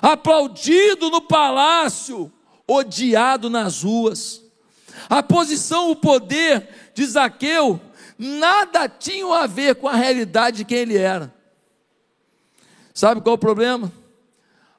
aplaudido 0.00 1.10
no 1.10 1.20
palácio, 1.20 2.32
odiado 2.66 3.48
nas 3.48 3.82
ruas. 3.82 4.42
A 5.08 5.22
posição, 5.22 5.90
o 5.90 5.96
poder 5.96 6.68
de 6.94 7.04
Zaqueu 7.04 7.80
nada 8.18 8.88
tinham 8.88 9.32
a 9.32 9.46
ver 9.46 9.76
com 9.76 9.88
a 9.88 9.94
realidade 9.94 10.58
de 10.58 10.64
quem 10.64 10.78
ele 10.78 10.96
era. 10.96 11.32
Sabe 12.94 13.20
qual 13.20 13.34
é 13.34 13.36
o 13.36 13.38
problema? 13.38 13.92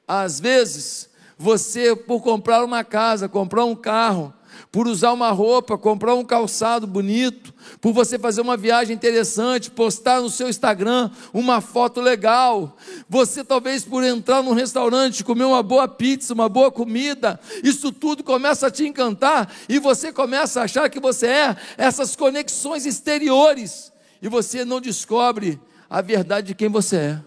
Às 0.06 0.40
vezes, 0.40 1.08
você, 1.36 1.94
por 1.94 2.20
comprar 2.20 2.64
uma 2.64 2.82
casa, 2.82 3.28
comprar 3.28 3.64
um 3.64 3.76
carro, 3.76 4.34
por 4.70 4.86
usar 4.86 5.12
uma 5.12 5.30
roupa, 5.30 5.78
comprar 5.78 6.14
um 6.14 6.24
calçado 6.24 6.86
bonito, 6.86 7.54
por 7.80 7.92
você 7.92 8.18
fazer 8.18 8.40
uma 8.40 8.56
viagem 8.56 8.94
interessante, 8.94 9.70
postar 9.70 10.20
no 10.20 10.28
seu 10.28 10.48
Instagram 10.48 11.10
uma 11.32 11.60
foto 11.60 12.00
legal, 12.00 12.76
você 13.08 13.42
talvez 13.42 13.84
por 13.84 14.04
entrar 14.04 14.42
num 14.42 14.52
restaurante, 14.52 15.24
comer 15.24 15.44
uma 15.44 15.62
boa 15.62 15.88
pizza, 15.88 16.34
uma 16.34 16.48
boa 16.48 16.70
comida, 16.70 17.40
isso 17.62 17.90
tudo 17.90 18.22
começa 18.22 18.66
a 18.66 18.70
te 18.70 18.86
encantar 18.86 19.50
e 19.68 19.78
você 19.78 20.12
começa 20.12 20.60
a 20.60 20.64
achar 20.64 20.88
que 20.90 21.00
você 21.00 21.26
é 21.26 21.56
essas 21.76 22.14
conexões 22.14 22.84
exteriores 22.84 23.90
e 24.20 24.28
você 24.28 24.64
não 24.64 24.80
descobre 24.80 25.58
a 25.88 26.02
verdade 26.02 26.48
de 26.48 26.54
quem 26.54 26.68
você 26.68 26.96
é. 26.96 27.20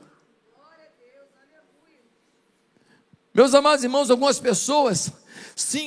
Meus 3.34 3.56
amados 3.56 3.84
irmãos, 3.84 4.12
algumas 4.12 4.40
pessoas 4.40 5.12
se 5.56 5.80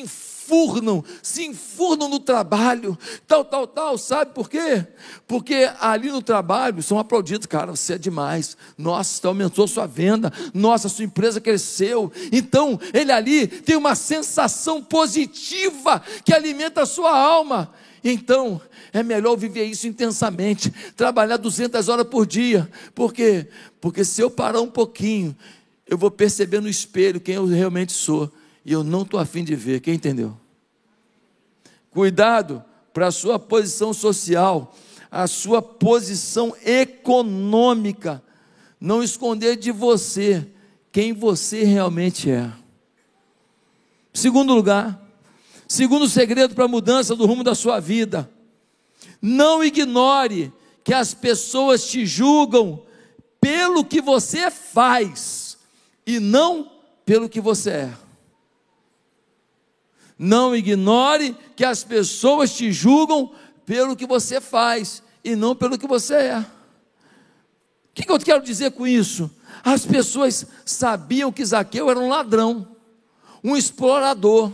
enfurnam, 0.44 1.02
se 1.22 1.44
enfurnam 1.44 2.08
no 2.08 2.20
trabalho, 2.20 2.98
tal, 3.26 3.44
tal, 3.44 3.66
tal, 3.66 3.96
sabe 3.96 4.32
por 4.34 4.50
quê? 4.50 4.86
Porque 5.26 5.70
ali 5.80 6.10
no 6.10 6.20
trabalho 6.20 6.82
são 6.82 6.98
aplaudidos, 6.98 7.46
cara, 7.46 7.74
você 7.74 7.94
é 7.94 7.98
demais, 7.98 8.56
nossa, 8.76 9.26
aumentou 9.26 9.66
sua 9.66 9.86
venda, 9.86 10.32
nossa, 10.52 10.88
sua 10.88 11.04
empresa 11.04 11.40
cresceu, 11.40 12.12
então 12.30 12.78
ele 12.92 13.10
ali 13.10 13.46
tem 13.46 13.76
uma 13.76 13.94
sensação 13.94 14.82
positiva 14.82 16.02
que 16.24 16.34
alimenta 16.34 16.82
a 16.82 16.86
sua 16.86 17.16
alma, 17.18 17.72
então 18.02 18.60
é 18.92 19.02
melhor 19.02 19.36
viver 19.36 19.64
isso 19.64 19.88
intensamente, 19.88 20.70
trabalhar 20.94 21.38
200 21.38 21.88
horas 21.88 22.06
por 22.06 22.26
dia, 22.26 22.70
por 22.94 23.12
quê? 23.12 23.48
Porque 23.80 24.04
se 24.04 24.20
eu 24.20 24.30
parar 24.30 24.60
um 24.60 24.70
pouquinho, 24.70 25.34
eu 25.86 25.96
vou 25.96 26.10
perceber 26.10 26.60
no 26.60 26.68
espelho 26.68 27.20
quem 27.20 27.36
eu 27.36 27.46
realmente 27.46 27.92
sou 27.92 28.30
e 28.64 28.72
eu 28.72 28.82
não 28.82 29.02
estou 29.02 29.20
afim 29.20 29.44
de 29.44 29.54
ver. 29.54 29.80
Quem 29.80 29.94
entendeu? 29.94 30.36
Cuidado 31.90 32.64
para 32.92 33.08
a 33.08 33.12
sua 33.12 33.38
posição 33.38 33.92
social, 33.92 34.74
a 35.10 35.26
sua 35.26 35.60
posição 35.60 36.54
econômica. 36.64 38.22
Não 38.80 39.02
esconder 39.02 39.56
de 39.56 39.70
você 39.70 40.46
quem 40.90 41.12
você 41.12 41.64
realmente 41.64 42.30
é. 42.30 42.50
Segundo 44.12 44.54
lugar, 44.54 45.00
segundo 45.66 46.08
segredo 46.08 46.54
para 46.54 46.64
a 46.64 46.68
mudança 46.68 47.16
do 47.16 47.26
rumo 47.26 47.42
da 47.42 47.54
sua 47.54 47.80
vida, 47.80 48.30
não 49.20 49.64
ignore 49.64 50.52
que 50.84 50.94
as 50.94 51.14
pessoas 51.14 51.86
te 51.86 52.06
julgam 52.06 52.82
pelo 53.40 53.84
que 53.84 54.00
você 54.00 54.50
faz 54.50 55.58
e 56.06 56.20
não 56.20 56.70
pelo 57.04 57.28
que 57.28 57.40
você 57.40 57.70
é. 57.70 58.03
Não 60.18 60.54
ignore 60.54 61.36
que 61.56 61.64
as 61.64 61.82
pessoas 61.82 62.54
te 62.54 62.72
julgam 62.72 63.32
pelo 63.66 63.96
que 63.96 64.06
você 64.06 64.40
faz 64.40 65.02
e 65.22 65.34
não 65.34 65.54
pelo 65.54 65.78
que 65.78 65.86
você 65.86 66.14
é. 66.14 66.38
O 66.38 67.94
que, 67.94 68.10
eu 68.10 68.18
quero 68.18 68.42
dizer 68.42 68.72
com 68.72 68.86
isso? 68.86 69.30
As 69.64 69.86
pessoas 69.86 70.46
sabiam 70.64 71.32
que 71.32 71.44
Zaqueu 71.44 71.90
era 71.90 71.98
um 71.98 72.08
ladrão, 72.08 72.76
um 73.42 73.56
explorador, 73.56 74.52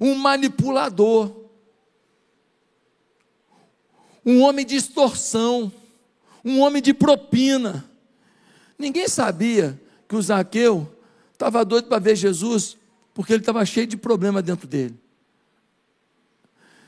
um 0.00 0.14
manipulador, 0.14 1.34
um 4.24 4.42
homem 4.42 4.66
de 4.66 4.76
extorsão, 4.76 5.72
um 6.44 6.60
homem 6.60 6.82
de 6.82 6.92
propina. 6.92 7.88
Ninguém 8.78 9.08
sabia 9.08 9.80
que 10.06 10.14
o 10.14 10.22
Zaqueu 10.22 10.86
estava 11.32 11.64
doido 11.64 11.88
para 11.88 11.98
ver 11.98 12.14
Jesus 12.14 12.76
porque 13.16 13.32
ele 13.32 13.40
estava 13.40 13.64
cheio 13.64 13.86
de 13.86 13.96
problema 13.96 14.42
dentro 14.42 14.68
dele. 14.68 14.94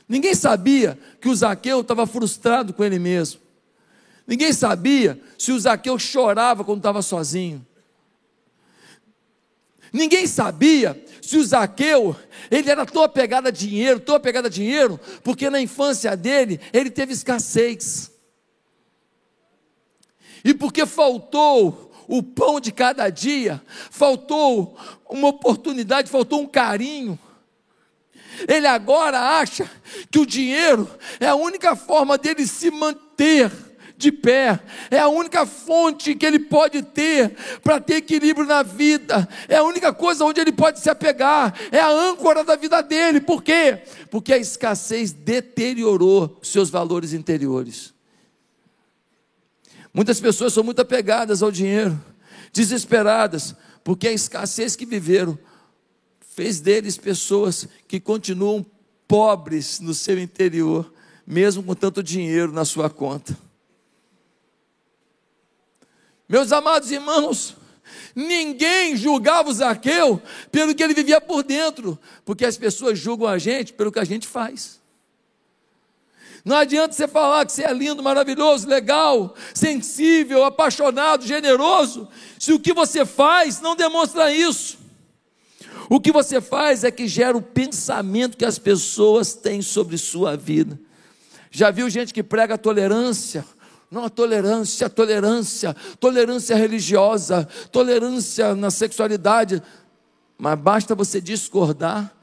Ninguém 0.07 0.35
sabia 0.35 0.95
que 1.19 1.27
o 1.27 1.35
Zaqueu 1.35 1.81
estava 1.81 2.05
frustrado 2.05 2.71
com 2.71 2.83
ele 2.83 2.99
mesmo. 2.99 3.41
Ninguém 4.27 4.53
sabia 4.53 5.19
se 5.39 5.51
o 5.51 5.59
Zaqueu 5.59 5.97
chorava 5.97 6.63
quando 6.63 6.77
estava 6.77 7.01
sozinho. 7.01 7.65
Ninguém 9.91 10.27
sabia 10.27 11.03
se 11.19 11.35
o 11.35 11.43
Zaqueu, 11.43 12.15
ele 12.51 12.69
era 12.69 12.85
tão 12.85 13.01
apegado 13.01 13.47
a 13.47 13.51
dinheiro, 13.51 13.99
tão 13.99 14.13
apegado 14.13 14.45
a 14.45 14.49
dinheiro, 14.49 14.99
porque 15.23 15.49
na 15.49 15.59
infância 15.59 16.15
dele, 16.15 16.59
ele 16.71 16.91
teve 16.91 17.11
escassez. 17.11 18.11
E 20.45 20.53
porque 20.53 20.85
faltou 20.85 21.88
o 22.09 22.23
pão 22.23 22.59
de 22.59 22.71
cada 22.71 23.07
dia, 23.11 23.61
faltou 23.91 24.75
uma 25.07 25.27
oportunidade, 25.27 26.09
faltou 26.09 26.41
um 26.41 26.47
carinho. 26.47 27.17
Ele 28.47 28.65
agora 28.65 29.37
acha 29.39 29.69
que 30.09 30.17
o 30.17 30.25
dinheiro 30.25 30.89
é 31.19 31.27
a 31.27 31.35
única 31.35 31.75
forma 31.75 32.17
dele 32.17 32.47
se 32.47 32.71
manter 32.71 33.51
de 33.95 34.11
pé, 34.11 34.59
é 34.89 34.97
a 34.97 35.07
única 35.07 35.45
fonte 35.45 36.15
que 36.15 36.25
ele 36.25 36.39
pode 36.39 36.81
ter 36.81 37.35
para 37.61 37.79
ter 37.79 37.97
equilíbrio 37.97 38.47
na 38.47 38.63
vida, 38.63 39.27
é 39.47 39.57
a 39.57 39.63
única 39.63 39.93
coisa 39.93 40.23
onde 40.25 40.39
ele 40.39 40.53
pode 40.53 40.79
se 40.79 40.89
apegar, 40.89 41.53
é 41.71 41.79
a 41.79 41.89
âncora 41.89 42.43
da 42.43 42.55
vida 42.55 42.81
dele, 42.81 43.21
por 43.21 43.43
quê? 43.43 43.83
Porque 44.09 44.33
a 44.33 44.37
escassez 44.37 45.11
deteriorou 45.11 46.39
seus 46.41 46.71
valores 46.71 47.13
interiores. 47.13 47.93
Muitas 49.93 50.19
pessoas 50.19 50.53
são 50.53 50.63
muito 50.63 50.81
apegadas 50.81 51.41
ao 51.41 51.51
dinheiro, 51.51 51.99
desesperadas, 52.53 53.55
porque 53.83 54.07
a 54.07 54.11
escassez 54.11 54.75
que 54.75 54.85
viveram 54.85 55.37
fez 56.19 56.61
deles 56.61 56.97
pessoas 56.97 57.67
que 57.87 57.99
continuam 57.99 58.65
pobres 59.07 59.79
no 59.79 59.93
seu 59.93 60.19
interior, 60.19 60.93
mesmo 61.25 61.63
com 61.63 61.73
tanto 61.73 62.03
dinheiro 62.03 62.51
na 62.51 62.63
sua 62.63 62.89
conta. 62.89 63.37
Meus 66.27 66.51
amados 66.51 66.91
irmãos, 66.91 67.57
ninguém 68.15 68.95
julgava 68.95 69.49
o 69.49 69.53
Zaqueu 69.53 70.21
pelo 70.51 70.75
que 70.75 70.83
ele 70.83 70.93
vivia 70.93 71.19
por 71.19 71.41
dentro, 71.41 71.97
porque 72.23 72.45
as 72.45 72.55
pessoas 72.55 72.99
julgam 72.99 73.27
a 73.27 73.39
gente 73.39 73.73
pelo 73.73 73.91
que 73.91 73.99
a 73.99 74.03
gente 74.03 74.27
faz. 74.27 74.78
Não 76.45 76.55
adianta 76.55 76.93
você 76.93 77.07
falar 77.07 77.45
que 77.45 77.51
você 77.51 77.63
é 77.63 77.73
lindo, 77.73 78.01
maravilhoso, 78.01 78.67
legal, 78.67 79.35
sensível, 79.53 80.43
apaixonado, 80.43 81.25
generoso, 81.25 82.07
se 82.37 82.53
o 82.53 82.59
que 82.59 82.73
você 82.73 83.05
faz 83.05 83.59
não 83.59 83.75
demonstra 83.75 84.33
isso. 84.33 84.77
O 85.89 85.99
que 85.99 86.11
você 86.11 86.39
faz 86.39 86.83
é 86.83 86.91
que 86.91 87.07
gera 87.07 87.35
o 87.35 87.41
pensamento 87.41 88.37
que 88.37 88.45
as 88.45 88.59
pessoas 88.59 89.33
têm 89.33 89.61
sobre 89.61 89.97
sua 89.97 90.37
vida. 90.37 90.79
Já 91.51 91.71
viu 91.71 91.89
gente 91.89 92.13
que 92.13 92.21
prega 92.21 92.57
tolerância? 92.57 93.43
Não, 93.89 94.05
a 94.05 94.09
tolerância, 94.09 94.85
a 94.85 94.89
tolerância, 94.89 95.75
tolerância 95.99 96.55
religiosa, 96.55 97.47
tolerância 97.71 98.53
na 98.53 98.69
sexualidade. 98.69 99.61
Mas 100.37 100.59
basta 100.59 100.93
você 100.93 101.19
discordar, 101.19 102.15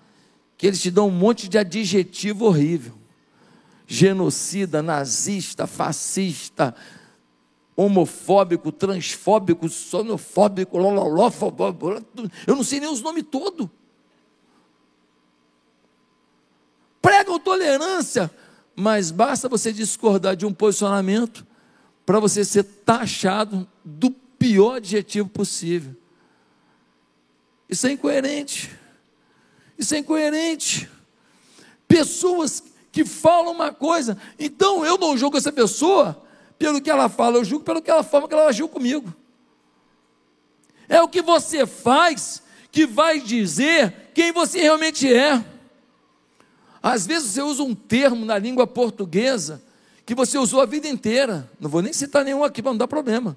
que 0.57 0.67
eles 0.67 0.81
te 0.81 0.91
dão 0.91 1.09
um 1.09 1.11
monte 1.11 1.49
de 1.49 1.59
adjetivo 1.59 2.47
horrível 2.47 2.95
genocida, 3.87 4.83
nazista, 4.83 5.67
fascista, 5.67 6.75
homofóbico, 7.77 8.73
transfóbico, 8.73 9.69
sonofóbico, 9.69 10.79
lololófobo, 10.79 12.03
eu 12.47 12.57
não 12.57 12.65
sei 12.65 12.81
nem 12.81 12.91
os 12.91 13.03
nomes 13.03 13.25
todos. 13.31 13.69
Pregam 17.01 17.39
tolerância, 17.39 18.31
mas 18.75 19.11
basta 19.11 19.49
você 19.49 19.73
discordar 19.73 20.35
de 20.35 20.45
um 20.45 20.53
posicionamento 20.53 21.47
para 22.05 22.19
você 22.19 22.45
ser 22.45 22.65
taxado 22.65 23.69
do 23.85 24.11
pior 24.11 24.77
adjetivo 24.77 25.29
possível. 25.29 25.95
Isso 27.69 27.87
é 27.87 27.93
incoerente. 27.93 28.71
Isso 29.79 29.95
é 29.95 29.99
incoerente. 29.99 30.91
Pessoas 31.87 32.63
que 32.97 33.05
fala 33.05 33.51
uma 33.51 33.75
coisa. 33.75 34.17
Então 34.39 34.83
eu 34.83 34.97
não 34.97 35.19
julgo 35.19 35.37
essa 35.37 35.53
pessoa 35.53 36.25
pelo 36.59 36.81
que 36.81 36.89
ela 36.89 37.11
fala, 37.11 37.37
eu 37.37 37.45
julgo 37.45 37.63
pelo 37.63 37.83
que 37.83 37.91
ela 37.91 38.03
forma 38.03 38.27
que 38.27 38.33
ela 38.33 38.47
agiu 38.47 38.67
comigo. 38.71 39.13
É 40.89 41.03
o 41.03 41.07
que 41.07 41.21
você 41.21 41.67
faz 41.67 42.43
que 42.73 42.87
vai 42.87 43.21
dizer 43.21 44.13
quem 44.15 44.33
você 44.33 44.61
realmente 44.61 45.13
é. 45.13 45.45
Às 46.83 47.07
vezes 47.07 47.33
você 47.33 47.43
usa 47.43 47.63
um 47.63 47.75
termo 47.75 48.25
na 48.25 48.39
língua 48.39 48.67
portuguesa 48.67 49.63
que 50.07 50.15
você 50.15 50.39
usou 50.39 50.63
a 50.63 50.65
vida 50.65 50.89
inteira. 50.89 51.51
Não 51.61 51.69
vou 51.69 51.83
nem 51.83 51.93
citar 51.93 52.25
nenhum 52.25 52.43
aqui 52.43 52.63
para 52.63 52.73
não 52.73 52.79
dar 52.79 52.89
problema. 52.89 53.37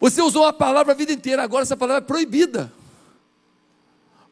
Você 0.00 0.22
usou 0.22 0.46
a 0.46 0.54
palavra 0.54 0.94
a 0.94 0.96
vida 0.96 1.12
inteira, 1.12 1.42
agora 1.42 1.64
essa 1.64 1.76
palavra 1.76 2.02
é 2.02 2.06
proibida. 2.06 2.72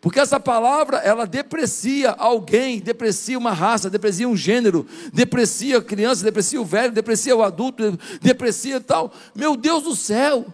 Porque 0.04 0.20
essa 0.20 0.38
palavra, 0.38 0.98
ela 0.98 1.26
deprecia 1.26 2.10
alguém, 2.10 2.78
deprecia 2.78 3.38
uma 3.38 3.52
raça, 3.52 3.88
deprecia 3.88 4.28
um 4.28 4.36
gênero, 4.36 4.86
deprecia 5.10 5.78
a 5.78 5.82
criança, 5.82 6.22
deprecia 6.22 6.60
o 6.60 6.64
velho, 6.64 6.92
deprecia 6.92 7.34
o 7.34 7.42
adulto, 7.42 7.98
deprecia 8.20 8.82
tal. 8.82 9.10
Meu 9.34 9.56
Deus 9.56 9.84
do 9.84 9.96
céu! 9.96 10.44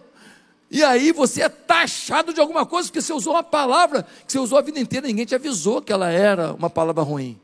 E 0.69 0.81
aí 0.81 1.11
você 1.11 1.41
é 1.41 1.49
taxado 1.49 2.33
de 2.33 2.39
alguma 2.39 2.65
coisa 2.65 2.87
porque 2.87 3.01
você 3.01 3.11
usou 3.11 3.33
uma 3.33 3.43
palavra 3.43 4.07
que 4.25 4.31
você 4.31 4.39
usou 4.39 4.57
a 4.57 4.61
vida 4.61 4.79
inteira, 4.79 5.05
ninguém 5.05 5.25
te 5.25 5.35
avisou 5.35 5.81
que 5.81 5.91
ela 5.91 6.09
era 6.09 6.53
uma 6.53 6.69
palavra 6.69 7.03
ruim. 7.03 7.37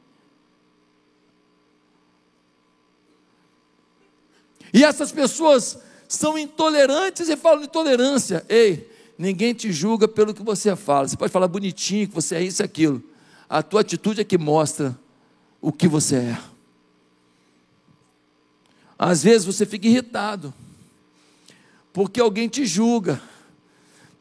E 4.74 4.82
essas 4.82 5.12
pessoas 5.12 5.78
são 6.08 6.38
intolerantes 6.38 7.28
e 7.28 7.36
falam 7.36 7.64
de 7.64 7.68
tolerância. 7.68 8.46
Ei, 8.48 8.90
ninguém 9.18 9.54
te 9.54 9.72
julga 9.72 10.08
pelo 10.08 10.34
que 10.34 10.44
você 10.44 10.76
fala. 10.76 11.08
Você 11.08 11.18
pode 11.18 11.32
falar 11.32 11.48
bonitinho 11.48 12.08
que 12.08 12.14
você 12.14 12.36
é 12.36 12.44
isso 12.44 12.62
e 12.62 12.66
aquilo. 12.66 13.04
A 13.50 13.64
tua 13.64 13.82
atitude 13.82 14.22
é 14.22 14.24
que 14.24 14.38
mostra 14.38 14.98
o 15.62 15.72
que 15.72 15.88
você 15.88 16.18
é. 16.18 16.40
Às 19.00 19.24
vezes 19.24 19.46
você 19.46 19.66
fica 19.66 19.88
irritado, 19.88 20.54
porque 21.94 22.20
alguém 22.20 22.48
te 22.48 22.66
julga. 22.66 23.22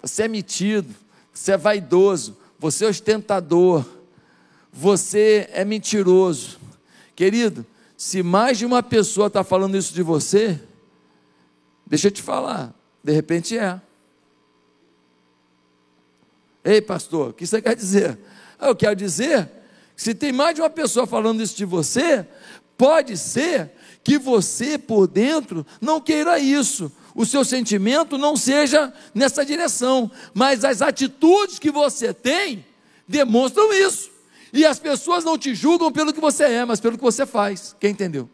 Você 0.03 0.25
é 0.25 0.29
metido, 0.29 0.95
você 1.33 1.53
é 1.53 1.57
vaidoso, 1.57 2.37
você 2.59 2.85
é 2.85 2.89
ostentador, 2.89 3.85
você 4.73 5.49
é 5.53 5.65
mentiroso. 5.65 6.59
Querido, 7.15 7.67
se 7.97 8.23
mais 8.23 8.59
de 8.59 8.67
uma 8.67 8.83
pessoa 8.83 9.29
está 9.29 9.43
falando 9.43 9.77
isso 9.77 9.95
de 9.95 10.03
você, 10.03 10.61
deixa 11.87 12.09
eu 12.09 12.13
te 12.13 12.23
falar, 12.23 12.75
de 13.03 13.13
repente 13.13 13.57
é. 13.57 13.81
Ei, 16.66 16.83
pastor, 16.83 17.31
o 17.31 17.33
que 17.33 17.46
você 17.46 17.62
quer 17.62 17.76
dizer? 17.76 18.18
Eu 18.61 18.74
quero 18.74 18.96
dizer 18.96 19.48
que 19.94 20.02
se 20.02 20.12
tem 20.12 20.33
mais 20.33 20.57
de 20.57 20.61
uma 20.61 20.68
pessoa 20.68 21.07
falando 21.07 21.40
isso 21.40 21.57
de 21.57 21.64
você, 21.64 22.26
pode 22.76 23.16
ser 23.16 23.70
que 24.02 24.18
você 24.18 24.76
por 24.76 25.07
dentro 25.07 25.64
não 25.81 26.00
queira 26.00 26.40
isso, 26.40 26.90
o 27.14 27.24
seu 27.24 27.44
sentimento 27.44 28.18
não 28.18 28.37
seja 28.37 28.92
nessa 29.14 29.46
direção, 29.46 30.11
mas 30.35 30.64
as 30.64 30.83
atitudes 30.83 31.61
que 31.61 31.70
você 31.70 32.12
tem 32.12 32.66
demonstram 33.07 33.72
isso. 33.72 34.11
E 34.52 34.66
as 34.66 34.81
pessoas 34.81 35.22
não 35.22 35.38
te 35.38 35.55
julgam 35.55 35.92
pelo 35.92 36.12
que 36.12 36.20
você 36.20 36.44
é, 36.44 36.64
mas 36.64 36.81
pelo 36.81 36.98
que 36.98 37.05
você 37.05 37.24
faz. 37.24 37.76
Quem 37.79 37.92
entendeu? 37.92 38.29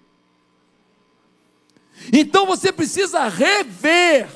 Então 2.10 2.46
você 2.46 2.72
precisa 2.72 3.28
rever 3.28 4.26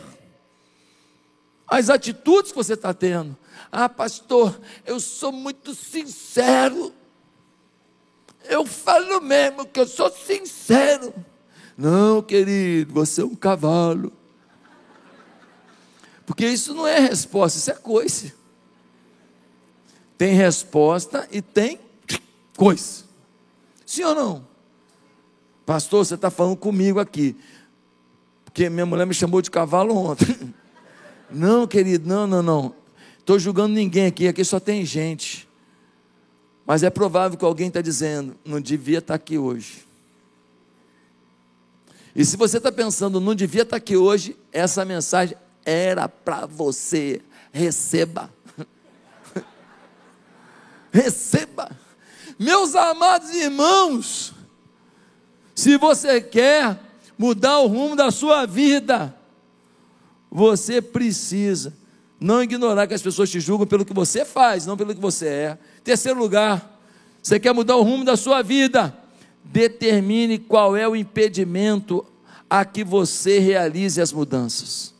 as 1.66 1.90
atitudes 1.90 2.52
que 2.52 2.56
você 2.56 2.74
está 2.74 2.94
tendo. 2.94 3.36
Ah, 3.70 3.88
pastor, 3.88 4.58
eu 4.84 5.00
sou 5.00 5.32
muito 5.32 5.74
sincero. 5.74 6.92
Eu 8.44 8.64
falo 8.64 9.20
mesmo 9.20 9.66
que 9.66 9.80
eu 9.80 9.86
sou 9.86 10.10
sincero. 10.10 11.12
Não, 11.76 12.22
querido, 12.22 12.94
você 12.94 13.20
é 13.20 13.24
um 13.24 13.34
cavalo. 13.34 14.12
Porque 16.24 16.46
isso 16.46 16.74
não 16.74 16.86
é 16.86 16.98
resposta, 16.98 17.58
isso 17.58 17.70
é 17.70 17.74
coice. 17.74 18.34
Tem 20.16 20.34
resposta 20.34 21.28
e 21.30 21.42
tem 21.42 21.78
coice. 22.56 23.04
Sim 23.84 24.04
ou 24.04 24.14
não? 24.14 24.48
Pastor, 25.64 26.04
você 26.04 26.14
está 26.14 26.30
falando 26.30 26.56
comigo 26.56 26.98
aqui. 26.98 27.36
Porque 28.44 28.70
minha 28.70 28.86
mulher 28.86 29.06
me 29.06 29.14
chamou 29.14 29.42
de 29.42 29.50
cavalo 29.50 29.96
ontem. 29.96 30.54
Não, 31.30 31.66
querido, 31.66 32.08
não, 32.08 32.26
não, 32.26 32.42
não. 32.42 32.74
Estou 33.18 33.38
julgando 33.38 33.74
ninguém 33.74 34.06
aqui, 34.06 34.28
aqui 34.28 34.44
só 34.44 34.60
tem 34.60 34.84
gente. 34.84 35.48
Mas 36.64 36.82
é 36.82 36.90
provável 36.90 37.38
que 37.38 37.44
alguém 37.44 37.68
está 37.68 37.80
dizendo, 37.80 38.36
não 38.44 38.60
devia 38.60 38.98
estar 38.98 39.12
tá 39.12 39.16
aqui 39.16 39.38
hoje. 39.38 39.86
E 42.14 42.24
se 42.24 42.36
você 42.36 42.58
está 42.58 42.72
pensando, 42.72 43.20
não 43.20 43.34
devia 43.34 43.62
estar 43.62 43.72
tá 43.72 43.76
aqui 43.76 43.96
hoje, 43.96 44.36
essa 44.52 44.84
mensagem 44.84 45.36
era 45.64 46.08
para 46.08 46.46
você. 46.46 47.20
Receba. 47.52 48.30
Receba. 50.92 51.70
Meus 52.38 52.74
amados 52.74 53.30
irmãos, 53.30 54.34
se 55.54 55.78
você 55.78 56.20
quer 56.20 56.78
mudar 57.16 57.60
o 57.60 57.66
rumo 57.66 57.96
da 57.96 58.10
sua 58.10 58.44
vida, 58.44 59.15
você 60.36 60.82
precisa 60.82 61.72
não 62.20 62.42
ignorar 62.42 62.86
que 62.86 62.92
as 62.92 63.00
pessoas 63.00 63.30
te 63.30 63.40
julgam 63.40 63.66
pelo 63.66 63.86
que 63.86 63.94
você 63.94 64.22
faz, 64.22 64.66
não 64.66 64.76
pelo 64.76 64.94
que 64.94 65.00
você 65.00 65.26
é. 65.26 65.58
Terceiro 65.82 66.18
lugar, 66.18 66.78
você 67.22 67.40
quer 67.40 67.54
mudar 67.54 67.76
o 67.76 67.82
rumo 67.82 68.04
da 68.04 68.18
sua 68.18 68.42
vida? 68.42 68.94
Determine 69.42 70.36
qual 70.38 70.76
é 70.76 70.86
o 70.86 70.94
impedimento 70.94 72.04
a 72.50 72.66
que 72.66 72.84
você 72.84 73.38
realize 73.38 73.98
as 73.98 74.12
mudanças. 74.12 74.92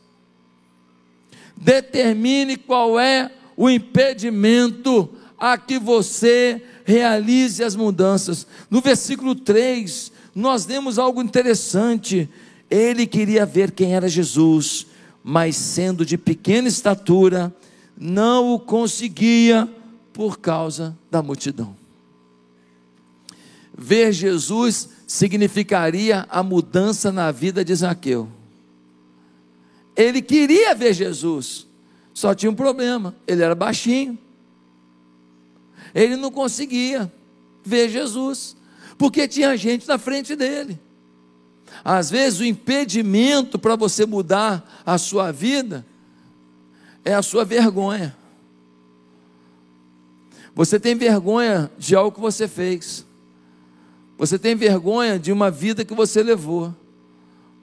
Determine 1.55 2.57
qual 2.57 2.99
é 2.99 3.29
o 3.55 3.69
impedimento 3.69 5.07
a 5.37 5.55
que 5.55 5.77
você 5.77 6.63
realize 6.83 7.63
as 7.63 7.75
mudanças. 7.75 8.47
No 8.71 8.81
versículo 8.81 9.35
3, 9.35 10.11
nós 10.33 10.65
vemos 10.65 10.97
algo 10.97 11.21
interessante. 11.21 12.27
Ele 12.71 13.05
queria 13.05 13.45
ver 13.45 13.69
quem 13.69 13.93
era 13.93 14.09
Jesus, 14.09 14.87
mas 15.29 15.57
sendo 15.57 16.05
de 16.05 16.17
pequena 16.17 16.69
estatura, 16.69 17.53
não 17.97 18.53
o 18.53 18.57
conseguia 18.57 19.67
por 20.13 20.39
causa 20.39 20.97
da 21.11 21.21
multidão. 21.21 21.75
Ver 23.77 24.13
Jesus 24.13 24.87
significaria 25.05 26.25
a 26.29 26.41
mudança 26.41 27.11
na 27.11 27.29
vida 27.29 27.65
de 27.65 27.75
Zaqueu. 27.75 28.29
Ele 29.97 30.21
queria 30.21 30.73
ver 30.73 30.93
Jesus, 30.93 31.67
só 32.13 32.33
tinha 32.33 32.49
um 32.49 32.55
problema: 32.55 33.13
ele 33.27 33.43
era 33.43 33.53
baixinho. 33.53 34.17
Ele 35.93 36.15
não 36.15 36.31
conseguia 36.31 37.11
ver 37.65 37.89
Jesus, 37.89 38.55
porque 38.97 39.27
tinha 39.27 39.57
gente 39.57 39.85
na 39.89 39.97
frente 39.97 40.37
dele. 40.37 40.79
Às 41.83 42.09
vezes, 42.09 42.39
o 42.39 42.45
impedimento 42.45 43.57
para 43.57 43.75
você 43.75 44.05
mudar 44.05 44.81
a 44.85 44.97
sua 44.97 45.31
vida 45.31 45.85
é 47.03 47.13
a 47.13 47.21
sua 47.21 47.45
vergonha. 47.45 48.15
Você 50.53 50.79
tem 50.79 50.95
vergonha 50.95 51.71
de 51.77 51.95
algo 51.95 52.15
que 52.15 52.19
você 52.19 52.47
fez. 52.47 53.05
Você 54.17 54.39
tem 54.39 54.55
vergonha 54.55 55.19
de 55.19 55.31
uma 55.31 55.51
vida 55.51 55.85
que 55.85 55.93
você 55.93 56.23
levou. 56.23 56.73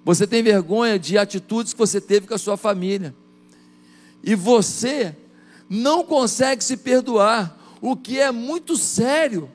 Você 0.05 0.27
tem 0.27 0.43
vergonha 0.43 0.99
de 0.99 1.19
atitudes 1.19 1.73
que 1.73 1.79
você 1.79 2.01
teve 2.01 2.27
com 2.27 2.35
a 2.35 2.39
sua 2.39 2.57
família. 2.57 3.15
E 4.23 4.35
você 4.35 5.17
não 5.69 6.05
consegue 6.05 6.63
se 6.63 6.77
perdoar, 6.77 7.59
o 7.81 7.97
que 7.97 8.19
é 8.19 8.31
muito 8.31 8.77
sério 8.77 9.51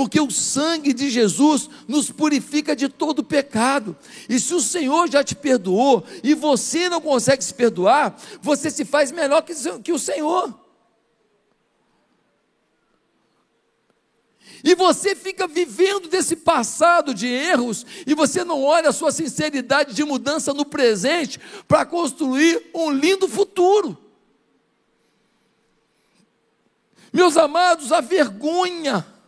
porque 0.00 0.18
o 0.18 0.30
sangue 0.30 0.94
de 0.94 1.10
Jesus 1.10 1.68
nos 1.86 2.10
purifica 2.10 2.74
de 2.74 2.88
todo 2.88 3.22
pecado. 3.22 3.94
E 4.30 4.40
se 4.40 4.54
o 4.54 4.60
Senhor 4.62 5.10
já 5.10 5.22
te 5.22 5.34
perdoou 5.34 6.02
e 6.24 6.32
você 6.32 6.88
não 6.88 7.02
consegue 7.02 7.44
se 7.44 7.52
perdoar, 7.52 8.18
você 8.40 8.70
se 8.70 8.82
faz 8.86 9.12
melhor 9.12 9.42
que 9.42 9.92
o 9.92 9.98
Senhor. 9.98 10.58
E 14.64 14.74
você 14.74 15.14
fica 15.14 15.46
vivendo 15.46 16.08
desse 16.08 16.34
passado 16.34 17.12
de 17.12 17.26
erros 17.26 17.84
e 18.06 18.14
você 18.14 18.42
não 18.42 18.64
olha 18.64 18.88
a 18.88 18.94
sua 18.94 19.12
sinceridade 19.12 19.92
de 19.92 20.02
mudança 20.02 20.54
no 20.54 20.64
presente 20.64 21.38
para 21.68 21.84
construir 21.84 22.70
um 22.74 22.90
lindo 22.90 23.28
futuro. 23.28 23.98
Meus 27.12 27.36
amados, 27.36 27.92
a 27.92 28.00
vergonha. 28.00 29.19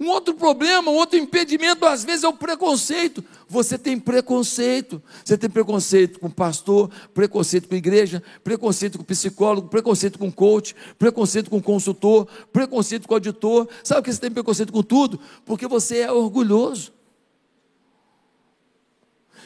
Um 0.00 0.08
outro 0.10 0.32
problema, 0.34 0.92
um 0.92 0.94
outro 0.94 1.18
impedimento, 1.18 1.84
às 1.84 2.04
vezes, 2.04 2.22
é 2.22 2.28
o 2.28 2.32
preconceito. 2.32 3.24
Você 3.48 3.76
tem 3.76 3.98
preconceito. 3.98 5.02
Você 5.24 5.36
tem 5.36 5.50
preconceito 5.50 6.20
com 6.20 6.30
pastor, 6.30 6.88
preconceito 7.12 7.68
com 7.68 7.74
igreja, 7.74 8.22
preconceito 8.44 8.96
com 8.96 9.02
psicólogo, 9.02 9.68
preconceito 9.68 10.16
com 10.16 10.30
coach, 10.30 10.76
preconceito 10.96 11.50
com 11.50 11.60
consultor, 11.60 12.28
preconceito 12.52 13.08
com 13.08 13.14
auditor. 13.14 13.68
Sabe 13.82 14.02
que 14.02 14.12
você 14.12 14.20
tem 14.20 14.30
preconceito 14.30 14.72
com 14.72 14.84
tudo? 14.84 15.18
Porque 15.44 15.66
você 15.66 15.98
é 15.98 16.12
orgulhoso. 16.12 16.92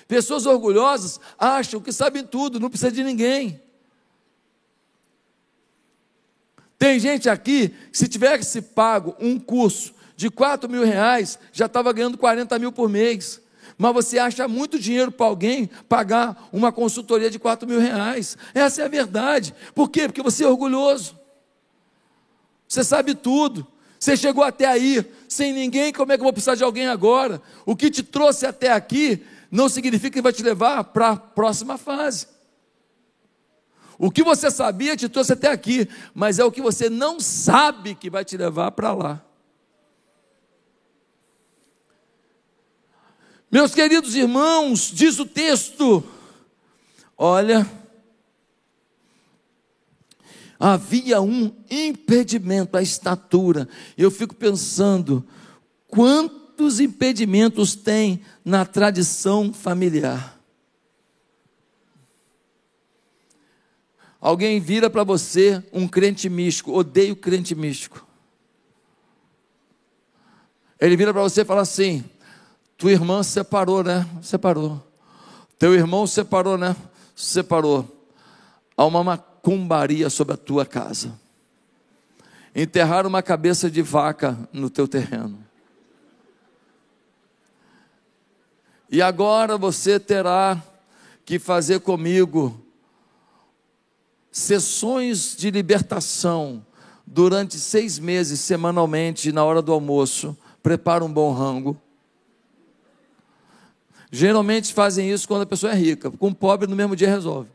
Pessoas 0.06 0.44
orgulhosas 0.44 1.18
acham 1.38 1.80
que 1.80 1.92
sabem 1.92 2.22
tudo, 2.24 2.60
não 2.60 2.68
precisa 2.68 2.92
de 2.92 3.02
ninguém. 3.02 3.58
Tem 6.78 6.98
gente 7.00 7.30
aqui 7.30 7.70
que 7.90 7.96
se 7.96 8.06
tivesse 8.06 8.60
pago 8.60 9.16
um 9.18 9.38
curso 9.38 9.94
de 10.16 10.30
4 10.30 10.68
mil 10.68 10.84
reais, 10.84 11.38
já 11.52 11.66
estava 11.66 11.92
ganhando 11.92 12.18
40 12.18 12.58
mil 12.58 12.72
por 12.72 12.88
mês. 12.88 13.40
Mas 13.78 13.92
você 13.92 14.18
acha 14.18 14.46
muito 14.46 14.78
dinheiro 14.78 15.10
para 15.10 15.26
alguém 15.26 15.68
pagar 15.88 16.48
uma 16.52 16.70
consultoria 16.70 17.30
de 17.30 17.38
4 17.38 17.66
mil 17.68 17.80
reais. 17.80 18.36
Essa 18.54 18.82
é 18.82 18.84
a 18.84 18.88
verdade. 18.88 19.54
Por 19.74 19.88
quê? 19.88 20.06
Porque 20.06 20.22
você 20.22 20.44
é 20.44 20.48
orgulhoso. 20.48 21.18
Você 22.68 22.84
sabe 22.84 23.14
tudo. 23.14 23.66
Você 23.98 24.16
chegou 24.16 24.42
até 24.42 24.66
aí 24.66 25.04
sem 25.28 25.52
ninguém, 25.52 25.92
como 25.92 26.12
é 26.12 26.16
que 26.16 26.20
eu 26.20 26.24
vou 26.24 26.32
precisar 26.32 26.56
de 26.56 26.64
alguém 26.64 26.88
agora? 26.88 27.40
O 27.64 27.76
que 27.76 27.90
te 27.90 28.02
trouxe 28.02 28.44
até 28.44 28.72
aqui 28.72 29.24
não 29.50 29.68
significa 29.68 30.10
que 30.10 30.22
vai 30.22 30.32
te 30.32 30.42
levar 30.42 30.82
para 30.84 31.10
a 31.10 31.16
próxima 31.16 31.78
fase. 31.78 32.26
O 33.98 34.10
que 34.10 34.24
você 34.24 34.50
sabia 34.50 34.96
te 34.96 35.08
trouxe 35.08 35.34
até 35.34 35.48
aqui, 35.48 35.88
mas 36.14 36.38
é 36.38 36.44
o 36.44 36.50
que 36.50 36.60
você 36.60 36.90
não 36.90 37.20
sabe 37.20 37.94
que 37.94 38.10
vai 38.10 38.24
te 38.24 38.36
levar 38.36 38.72
para 38.72 38.92
lá. 38.92 39.24
Meus 43.52 43.74
queridos 43.74 44.14
irmãos, 44.14 44.90
diz 44.90 45.18
o 45.18 45.26
texto, 45.26 46.02
olha, 47.18 47.70
havia 50.58 51.20
um 51.20 51.54
impedimento 51.70 52.78
à 52.78 52.82
estatura. 52.82 53.68
Eu 53.94 54.10
fico 54.10 54.34
pensando, 54.34 55.22
quantos 55.86 56.80
impedimentos 56.80 57.74
tem 57.74 58.22
na 58.42 58.64
tradição 58.64 59.52
familiar? 59.52 60.40
Alguém 64.18 64.60
vira 64.60 64.88
para 64.88 65.04
você 65.04 65.62
um 65.74 65.86
crente 65.86 66.26
místico, 66.30 66.72
odeio 66.72 67.14
crente 67.14 67.54
místico. 67.54 68.06
Ele 70.80 70.96
vira 70.96 71.12
para 71.12 71.22
você 71.22 71.42
e 71.42 71.44
fala 71.44 71.60
assim: 71.60 72.02
tua 72.82 72.90
irmã 72.90 73.22
separou, 73.22 73.84
né? 73.84 74.04
Separou. 74.20 74.84
Teu 75.56 75.72
irmão 75.72 76.04
separou, 76.04 76.58
né? 76.58 76.74
Separou. 77.14 77.86
Há 78.76 78.84
uma 78.84 79.04
macumbaria 79.04 80.10
sobre 80.10 80.34
a 80.34 80.36
tua 80.36 80.66
casa. 80.66 81.16
Enterrar 82.52 83.06
uma 83.06 83.22
cabeça 83.22 83.70
de 83.70 83.80
vaca 83.82 84.36
no 84.52 84.68
teu 84.68 84.88
terreno. 84.88 85.38
E 88.90 89.00
agora 89.00 89.56
você 89.56 90.00
terá 90.00 90.60
que 91.24 91.38
fazer 91.38 91.78
comigo 91.78 92.60
sessões 94.32 95.36
de 95.36 95.52
libertação 95.52 96.66
durante 97.06 97.60
seis 97.60 98.00
meses, 98.00 98.40
semanalmente, 98.40 99.30
na 99.30 99.44
hora 99.44 99.62
do 99.62 99.72
almoço. 99.72 100.36
Prepara 100.64 101.04
um 101.04 101.12
bom 101.12 101.32
rango 101.32 101.80
Geralmente 104.14 104.74
fazem 104.74 105.10
isso 105.10 105.26
quando 105.26 105.40
a 105.40 105.46
pessoa 105.46 105.72
é 105.72 105.74
rica. 105.74 106.10
Com 106.10 106.28
o 106.28 106.34
pobre, 106.34 106.68
no 106.68 106.76
mesmo 106.76 106.94
dia 106.94 107.08
resolve. 107.08 107.48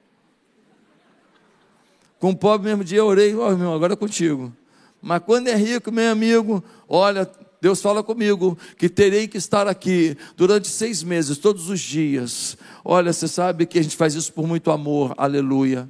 Com 2.17 2.31
o 2.31 2.35
pobre, 2.35 2.63
no 2.63 2.69
mesmo 2.75 2.83
dia 2.83 2.97
eu 2.97 3.05
orei, 3.05 3.35
oh, 3.35 3.45
agora 3.75 3.93
é 3.93 3.95
contigo. 3.95 4.51
Mas 4.99 5.21
quando 5.23 5.49
é 5.49 5.55
rico, 5.55 5.91
meu 5.91 6.11
amigo, 6.11 6.63
olha, 6.89 7.29
Deus 7.61 7.79
fala 7.79 8.03
comigo 8.03 8.57
que 8.75 8.89
terei 8.89 9.27
que 9.27 9.37
estar 9.37 9.67
aqui 9.67 10.17
durante 10.35 10.67
seis 10.67 11.03
meses, 11.03 11.37
todos 11.37 11.69
os 11.69 11.79
dias. 11.79 12.57
Olha, 12.83 13.13
você 13.13 13.27
sabe 13.27 13.67
que 13.67 13.77
a 13.77 13.83
gente 13.83 13.95
faz 13.95 14.15
isso 14.15 14.33
por 14.33 14.47
muito 14.47 14.71
amor, 14.71 15.13
aleluia. 15.15 15.87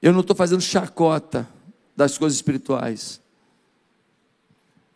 Eu 0.00 0.14
não 0.14 0.20
estou 0.20 0.34
fazendo 0.34 0.62
chacota 0.62 1.46
das 1.94 2.16
coisas 2.16 2.36
espirituais. 2.36 3.22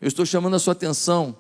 Eu 0.00 0.08
estou 0.08 0.24
chamando 0.24 0.54
a 0.54 0.58
sua 0.58 0.72
atenção 0.72 1.36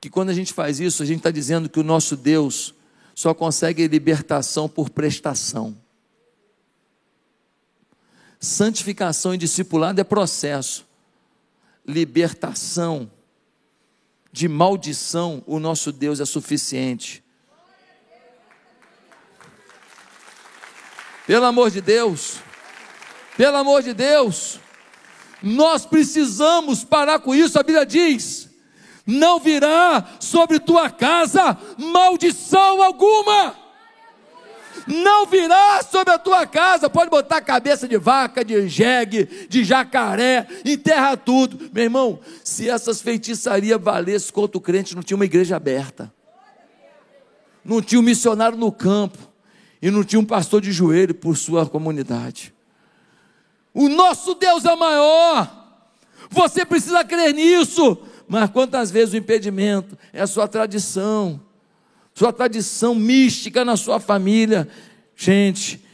que 0.00 0.10
quando 0.10 0.30
a 0.30 0.34
gente 0.34 0.52
faz 0.52 0.80
isso, 0.80 1.02
a 1.02 1.06
gente 1.06 1.18
está 1.18 1.30
dizendo 1.30 1.68
que 1.68 1.78
o 1.78 1.84
nosso 1.84 2.16
Deus 2.16 2.74
só 3.14 3.32
consegue 3.32 3.86
libertação 3.86 4.68
por 4.68 4.90
prestação. 4.90 5.76
Santificação 8.40 9.34
e 9.34 9.38
discipulado 9.38 10.00
é 10.00 10.04
processo. 10.04 10.84
Libertação 11.86 13.08
de 14.32 14.48
maldição, 14.48 15.42
o 15.46 15.60
nosso 15.60 15.92
Deus 15.92 16.18
é 16.18 16.24
suficiente. 16.24 17.22
Pelo 21.26 21.44
amor 21.44 21.70
de 21.70 21.80
Deus, 21.80 22.38
pelo 23.36 23.56
amor 23.56 23.82
de 23.82 23.94
Deus, 23.94 24.58
nós 25.42 25.84
precisamos 25.84 26.84
parar 26.84 27.18
com 27.18 27.34
isso. 27.34 27.58
A 27.58 27.62
Bíblia 27.62 27.84
diz: 27.84 28.48
não 29.06 29.40
virá 29.40 30.04
sobre 30.20 30.60
tua 30.60 30.90
casa 30.90 31.56
maldição 31.78 32.82
alguma. 32.82 33.56
Não 34.86 35.26
virá 35.26 35.80
sobre 35.82 36.12
a 36.12 36.18
tua 36.18 36.44
casa, 36.44 36.90
pode 36.90 37.08
botar 37.08 37.40
cabeça 37.40 37.86
de 37.86 37.96
vaca, 37.96 38.44
de 38.44 38.66
jegue, 38.68 39.46
de 39.48 39.62
jacaré, 39.62 40.46
enterra 40.64 41.16
tudo. 41.16 41.70
Meu 41.72 41.84
irmão, 41.84 42.18
se 42.42 42.68
essas 42.68 43.00
feitiçarias 43.00 43.80
valessem 43.80 44.32
contra 44.32 44.58
o 44.58 44.60
crente, 44.60 44.96
não 44.96 45.02
tinha 45.02 45.16
uma 45.16 45.24
igreja 45.24 45.54
aberta, 45.54 46.12
não 47.64 47.80
tinha 47.80 48.00
um 48.00 48.04
missionário 48.04 48.58
no 48.58 48.72
campo, 48.72 49.18
e 49.80 49.90
não 49.90 50.02
tinha 50.02 50.18
um 50.18 50.24
pastor 50.24 50.60
de 50.60 50.72
joelho 50.72 51.14
por 51.14 51.36
sua 51.36 51.66
comunidade. 51.66 52.54
O 53.74 53.88
nosso 53.88 54.34
Deus 54.34 54.64
é 54.64 54.76
maior. 54.76 55.62
Você 56.30 56.64
precisa 56.64 57.04
crer 57.04 57.34
nisso. 57.34 57.98
Mas 58.28 58.50
quantas 58.50 58.90
vezes 58.90 59.14
o 59.14 59.16
impedimento 59.18 59.98
é 60.12 60.22
a 60.22 60.26
sua 60.26 60.48
tradição, 60.48 61.40
sua 62.14 62.32
tradição 62.32 62.94
mística 62.94 63.64
na 63.64 63.76
sua 63.76 64.00
família. 64.00 64.68
Gente, 65.14 65.84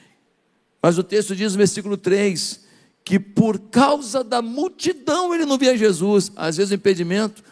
mas 0.80 0.98
o 0.98 1.02
texto 1.02 1.34
diz 1.34 1.52
no 1.52 1.58
versículo 1.58 1.96
3 1.96 2.66
que 3.04 3.18
por 3.18 3.58
causa 3.58 4.22
da 4.22 4.42
multidão 4.42 5.34
ele 5.34 5.46
não 5.46 5.56
via 5.56 5.76
Jesus. 5.76 6.30
Às 6.36 6.58
vezes 6.58 6.70
o 6.72 6.74
impedimento 6.74 7.42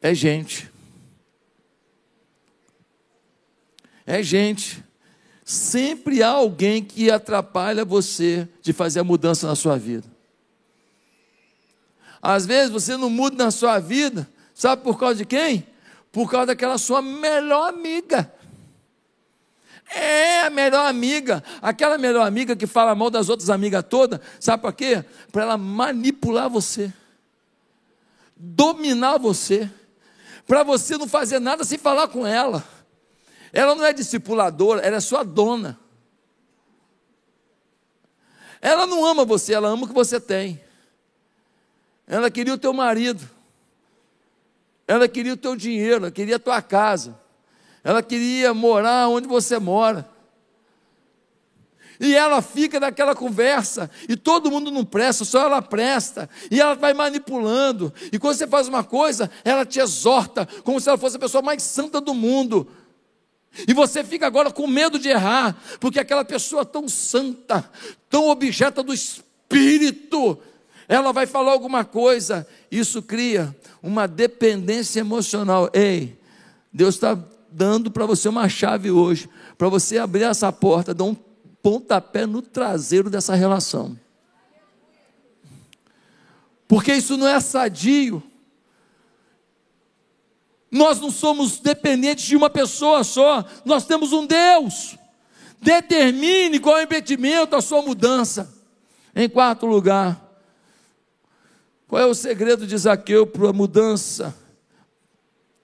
é 0.00 0.14
gente. 0.14 0.70
É 4.06 4.22
gente. 4.22 4.82
Sempre 5.52 6.22
há 6.22 6.30
alguém 6.30 6.82
que 6.82 7.10
atrapalha 7.10 7.84
você 7.84 8.48
de 8.62 8.72
fazer 8.72 9.00
a 9.00 9.04
mudança 9.04 9.46
na 9.46 9.54
sua 9.54 9.76
vida. 9.76 10.08
Às 12.22 12.46
vezes 12.46 12.70
você 12.70 12.96
não 12.96 13.10
muda 13.10 13.44
na 13.44 13.50
sua 13.50 13.78
vida, 13.78 14.26
sabe 14.54 14.82
por 14.82 14.98
causa 14.98 15.16
de 15.16 15.26
quem? 15.26 15.66
Por 16.10 16.30
causa 16.30 16.46
daquela 16.46 16.78
sua 16.78 17.02
melhor 17.02 17.68
amiga. 17.68 18.32
É 19.94 20.40
a 20.46 20.48
melhor 20.48 20.88
amiga, 20.88 21.44
aquela 21.60 21.98
melhor 21.98 22.26
amiga 22.26 22.56
que 22.56 22.66
fala 22.66 22.94
mal 22.94 23.10
das 23.10 23.28
outras 23.28 23.50
amigas 23.50 23.84
todas, 23.86 24.20
sabe 24.40 24.62
para 24.62 24.72
quê? 24.72 25.04
Para 25.30 25.42
ela 25.42 25.58
manipular 25.58 26.48
você, 26.48 26.90
dominar 28.34 29.18
você, 29.18 29.70
para 30.46 30.62
você 30.62 30.96
não 30.96 31.06
fazer 31.06 31.40
nada 31.40 31.62
sem 31.62 31.76
falar 31.76 32.08
com 32.08 32.26
ela. 32.26 32.64
Ela 33.52 33.74
não 33.74 33.84
é 33.84 33.92
discipuladora, 33.92 34.80
ela 34.80 34.96
é 34.96 35.00
sua 35.00 35.22
dona. 35.22 35.78
Ela 38.60 38.86
não 38.86 39.04
ama 39.04 39.24
você, 39.24 39.52
ela 39.52 39.68
ama 39.68 39.84
o 39.84 39.88
que 39.88 39.94
você 39.94 40.20
tem. 40.20 40.60
Ela 42.06 42.30
queria 42.30 42.54
o 42.54 42.58
teu 42.58 42.72
marido. 42.72 43.28
Ela 44.86 45.08
queria 45.08 45.34
o 45.34 45.36
teu 45.36 45.54
dinheiro, 45.56 46.04
ela 46.04 46.10
queria 46.10 46.36
a 46.36 46.38
tua 46.38 46.62
casa. 46.62 47.18
Ela 47.84 48.02
queria 48.02 48.54
morar 48.54 49.08
onde 49.08 49.26
você 49.26 49.58
mora. 49.58 50.08
E 51.98 52.14
ela 52.16 52.42
fica 52.42 52.80
naquela 52.80 53.14
conversa, 53.14 53.88
e 54.08 54.16
todo 54.16 54.50
mundo 54.50 54.72
não 54.72 54.84
presta, 54.84 55.24
só 55.24 55.44
ela 55.44 55.62
presta, 55.62 56.28
e 56.50 56.60
ela 56.60 56.74
vai 56.74 56.92
manipulando. 56.92 57.92
E 58.10 58.18
quando 58.18 58.36
você 58.36 58.46
faz 58.46 58.66
uma 58.66 58.82
coisa, 58.82 59.30
ela 59.44 59.64
te 59.64 59.78
exorta, 59.78 60.44
como 60.64 60.80
se 60.80 60.88
ela 60.88 60.98
fosse 60.98 61.16
a 61.16 61.20
pessoa 61.20 61.42
mais 61.42 61.62
santa 61.62 62.00
do 62.00 62.12
mundo. 62.12 62.68
E 63.66 63.74
você 63.74 64.02
fica 64.02 64.26
agora 64.26 64.50
com 64.50 64.66
medo 64.66 64.98
de 64.98 65.08
errar, 65.08 65.56
porque 65.78 66.00
aquela 66.00 66.24
pessoa 66.24 66.64
tão 66.64 66.88
santa, 66.88 67.68
tão 68.08 68.28
objeta 68.28 68.82
do 68.82 68.92
Espírito, 68.92 70.38
ela 70.88 71.12
vai 71.12 71.26
falar 71.26 71.52
alguma 71.52 71.84
coisa, 71.84 72.46
isso 72.70 73.02
cria 73.02 73.54
uma 73.82 74.06
dependência 74.06 75.00
emocional. 75.00 75.70
Ei, 75.72 76.18
Deus 76.72 76.94
está 76.94 77.18
dando 77.50 77.90
para 77.90 78.06
você 78.06 78.28
uma 78.28 78.48
chave 78.48 78.90
hoje, 78.90 79.28
para 79.58 79.68
você 79.68 79.98
abrir 79.98 80.22
essa 80.22 80.50
porta, 80.50 80.94
dar 80.94 81.04
um 81.04 81.16
pontapé 81.62 82.26
no 82.26 82.42
traseiro 82.42 83.10
dessa 83.10 83.34
relação. 83.34 83.98
Porque 86.66 86.94
isso 86.94 87.16
não 87.18 87.28
é 87.28 87.38
sadio. 87.38 88.22
Nós 90.72 90.98
não 90.98 91.10
somos 91.10 91.58
dependentes 91.58 92.24
de 92.24 92.34
uma 92.34 92.48
pessoa 92.48 93.04
só, 93.04 93.44
nós 93.62 93.84
temos 93.84 94.10
um 94.14 94.26
Deus. 94.26 94.96
Determine 95.60 96.58
qual 96.58 96.78
é 96.78 96.80
o 96.80 96.84
impedimento, 96.84 97.54
a 97.54 97.60
sua 97.60 97.82
mudança. 97.82 98.50
Em 99.14 99.28
quarto 99.28 99.66
lugar, 99.66 100.18
qual 101.86 102.00
é 102.00 102.06
o 102.06 102.14
segredo 102.14 102.66
de 102.66 102.76
Zaqueu 102.78 103.26
para 103.26 103.50
a 103.50 103.52
mudança 103.52 104.34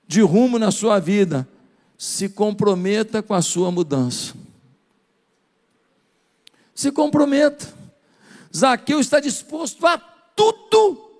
de 0.06 0.20
rumo 0.20 0.58
na 0.58 0.70
sua 0.70 0.98
vida? 0.98 1.48
Se 1.96 2.28
comprometa 2.28 3.22
com 3.22 3.32
a 3.32 3.40
sua 3.40 3.72
mudança. 3.72 4.34
Se 6.74 6.92
comprometa. 6.92 7.66
Zaqueu 8.54 9.00
está 9.00 9.20
disposto 9.20 9.86
a 9.86 9.96
tudo, 9.96 11.10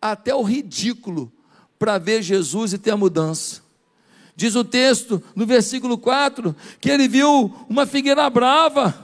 até 0.00 0.32
o 0.32 0.42
ridículo, 0.42 1.30
para 1.82 1.98
ver 1.98 2.22
Jesus 2.22 2.72
e 2.72 2.78
ter 2.78 2.92
a 2.92 2.96
mudança. 2.96 3.60
Diz 4.36 4.54
o 4.54 4.62
texto, 4.62 5.20
no 5.34 5.44
versículo 5.44 5.98
4, 5.98 6.54
que 6.80 6.88
ele 6.88 7.08
viu 7.08 7.52
uma 7.68 7.86
figueira 7.86 8.30
brava. 8.30 8.94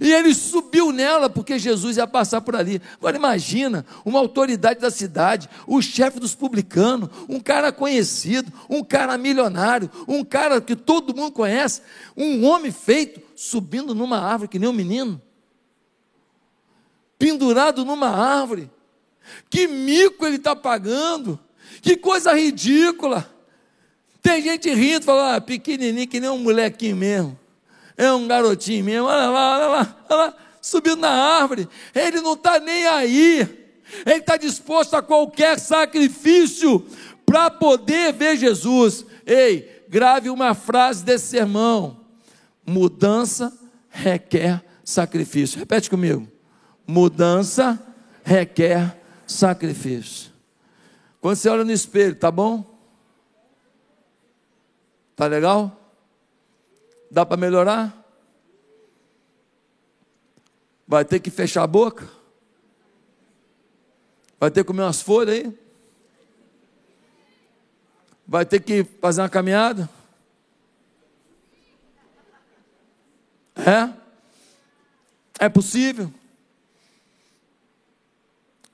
E 0.00 0.12
ele 0.12 0.34
subiu 0.34 0.90
nela 0.90 1.30
porque 1.30 1.60
Jesus 1.60 1.96
ia 1.96 2.08
passar 2.08 2.40
por 2.40 2.56
ali. 2.56 2.82
Agora 2.96 3.16
imagina, 3.16 3.86
uma 4.04 4.18
autoridade 4.18 4.80
da 4.80 4.90
cidade, 4.90 5.48
o 5.64 5.80
chefe 5.80 6.18
dos 6.18 6.34
publicanos, 6.34 7.08
um 7.28 7.38
cara 7.38 7.70
conhecido, 7.70 8.52
um 8.68 8.82
cara 8.82 9.16
milionário, 9.16 9.88
um 10.08 10.24
cara 10.24 10.60
que 10.60 10.74
todo 10.74 11.14
mundo 11.14 11.30
conhece, 11.30 11.82
um 12.16 12.44
homem 12.44 12.72
feito, 12.72 13.22
subindo 13.36 13.94
numa 13.94 14.18
árvore 14.18 14.48
que 14.48 14.58
nem 14.58 14.68
um 14.68 14.72
menino. 14.72 15.22
Pendurado 17.16 17.84
numa 17.84 18.08
árvore. 18.08 18.68
Que 19.48 19.66
mico 19.66 20.26
ele 20.26 20.36
está 20.36 20.54
pagando. 20.54 21.38
Que 21.82 21.96
coisa 21.96 22.32
ridícula. 22.32 23.28
Tem 24.22 24.42
gente 24.42 24.72
rindo, 24.72 25.04
falando, 25.04 25.36
ah, 25.36 25.40
pequenininho 25.40 26.06
que 26.06 26.20
nem 26.20 26.28
um 26.28 26.38
molequinho 26.38 26.96
mesmo. 26.96 27.38
É 27.96 28.12
um 28.12 28.26
garotinho 28.26 28.84
mesmo, 28.84 29.06
olha 29.06 29.28
lá, 29.28 29.56
olha 29.56 29.66
lá, 29.66 29.96
olha 30.08 30.18
lá, 30.18 30.34
subindo 30.60 31.00
na 31.00 31.10
árvore. 31.10 31.68
Ele 31.94 32.20
não 32.20 32.34
está 32.34 32.58
nem 32.58 32.86
aí. 32.86 33.40
Ele 34.06 34.18
está 34.18 34.36
disposto 34.36 34.94
a 34.94 35.02
qualquer 35.02 35.58
sacrifício 35.58 36.86
para 37.26 37.50
poder 37.50 38.12
ver 38.12 38.36
Jesus. 38.36 39.04
Ei, 39.26 39.84
grave 39.88 40.30
uma 40.30 40.54
frase 40.54 41.04
desse 41.04 41.28
sermão: 41.28 42.00
mudança 42.64 43.52
requer 43.88 44.62
sacrifício. 44.84 45.58
Repete 45.58 45.88
comigo. 45.90 46.26
Mudança 46.86 47.80
requer 48.22 48.99
sacrifício. 49.30 50.32
Quando 51.20 51.36
você 51.36 51.48
olha 51.48 51.64
no 51.64 51.72
espelho, 51.72 52.14
tá 52.14 52.30
bom? 52.30 52.64
Tá 55.14 55.26
legal? 55.26 55.76
Dá 57.10 57.24
para 57.24 57.36
melhorar? 57.36 57.96
Vai 60.86 61.04
ter 61.04 61.20
que 61.20 61.30
fechar 61.30 61.62
a 61.62 61.66
boca? 61.66 62.08
Vai 64.38 64.50
ter 64.50 64.62
que 64.62 64.66
comer 64.66 64.82
umas 64.82 65.02
folhas 65.02 65.36
aí? 65.36 65.58
Vai 68.26 68.46
ter 68.46 68.60
que 68.60 68.84
fazer 68.84 69.20
uma 69.20 69.28
caminhada? 69.28 69.88
É? 73.56 73.92
É 75.38 75.48
possível? 75.48 76.12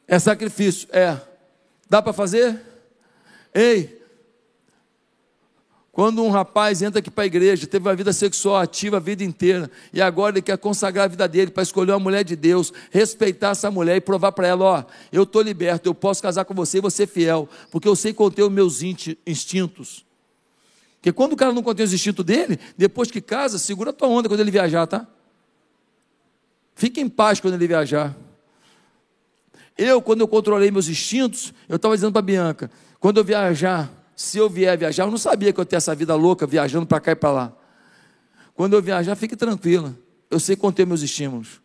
É 0.06 0.18
sacrifício? 0.18 0.88
É. 0.92 1.18
Dá 1.88 2.00
para 2.00 2.12
fazer? 2.12 2.60
Ei, 3.54 3.96
quando 5.96 6.22
um 6.22 6.28
rapaz 6.28 6.82
entra 6.82 6.98
aqui 6.98 7.10
para 7.10 7.24
a 7.24 7.26
igreja, 7.26 7.66
teve 7.66 7.88
uma 7.88 7.96
vida 7.96 8.12
sexual 8.12 8.56
ativa 8.56 8.98
a 8.98 9.00
vida 9.00 9.24
inteira, 9.24 9.70
e 9.94 10.02
agora 10.02 10.34
ele 10.34 10.42
quer 10.42 10.58
consagrar 10.58 11.06
a 11.06 11.08
vida 11.08 11.26
dele 11.26 11.50
para 11.50 11.62
escolher 11.62 11.92
uma 11.92 11.98
mulher 11.98 12.22
de 12.22 12.36
Deus, 12.36 12.70
respeitar 12.90 13.52
essa 13.52 13.70
mulher 13.70 13.96
e 13.96 14.00
provar 14.02 14.32
para 14.32 14.46
ela: 14.46 14.62
ó, 14.62 14.84
eu 15.10 15.22
estou 15.22 15.40
liberto, 15.40 15.88
eu 15.88 15.94
posso 15.94 16.22
casar 16.22 16.44
com 16.44 16.52
você 16.52 16.76
e 16.76 16.80
você 16.82 17.06
fiel, 17.06 17.48
porque 17.70 17.88
eu 17.88 17.96
sei 17.96 18.12
conter 18.12 18.42
os 18.42 18.52
meus 18.52 18.82
instintos. 19.26 20.04
Porque 20.96 21.12
quando 21.12 21.32
o 21.32 21.36
cara 21.36 21.54
não 21.54 21.62
contém 21.62 21.86
os 21.86 21.94
instintos 21.94 22.26
dele, 22.26 22.60
depois 22.76 23.10
que 23.10 23.22
casa, 23.22 23.58
segura 23.58 23.88
a 23.88 23.92
tua 23.94 24.08
onda 24.08 24.28
quando 24.28 24.40
ele 24.40 24.50
viajar, 24.50 24.86
tá? 24.86 25.06
Fique 26.74 27.00
em 27.00 27.08
paz 27.08 27.40
quando 27.40 27.54
ele 27.54 27.66
viajar. 27.66 28.14
Eu, 29.76 30.00
quando 30.00 30.22
eu 30.22 30.28
controlei 30.28 30.70
meus 30.70 30.88
instintos, 30.88 31.52
eu 31.68 31.76
estava 31.76 31.94
dizendo 31.94 32.12
para 32.12 32.22
Bianca: 32.22 32.70
quando 32.98 33.18
eu 33.18 33.24
viajar, 33.24 33.90
se 34.14 34.38
eu 34.38 34.48
vier 34.48 34.76
viajar, 34.78 35.04
eu 35.04 35.10
não 35.10 35.18
sabia 35.18 35.52
que 35.52 35.60
eu 35.60 35.62
ia 35.62 35.66
ter 35.66 35.76
essa 35.76 35.94
vida 35.94 36.14
louca 36.14 36.46
viajando 36.46 36.86
para 36.86 37.00
cá 37.00 37.12
e 37.12 37.16
para 37.16 37.30
lá. 37.30 37.52
Quando 38.54 38.72
eu 38.74 38.80
viajar, 38.80 39.14
fique 39.14 39.36
tranquila. 39.36 39.94
Eu 40.30 40.40
sei 40.40 40.56
conter 40.56 40.86
meus 40.86 41.02
estímulos. 41.02 41.60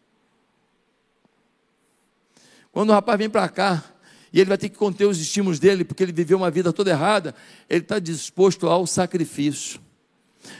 Quando 2.72 2.90
o 2.90 2.94
rapaz 2.94 3.18
vem 3.18 3.30
para 3.30 3.48
cá 3.50 3.84
e 4.32 4.40
ele 4.40 4.48
vai 4.48 4.58
ter 4.58 4.70
que 4.70 4.78
conter 4.78 5.06
os 5.06 5.20
estímulos 5.20 5.60
dele, 5.60 5.84
porque 5.84 6.04
ele 6.04 6.12
viveu 6.12 6.38
uma 6.38 6.52
vida 6.52 6.72
toda 6.72 6.92
errada, 6.92 7.34
ele 7.70 7.82
está 7.82 8.00
disposto 8.00 8.68
ao 8.68 8.86
sacrifício. 8.86 9.80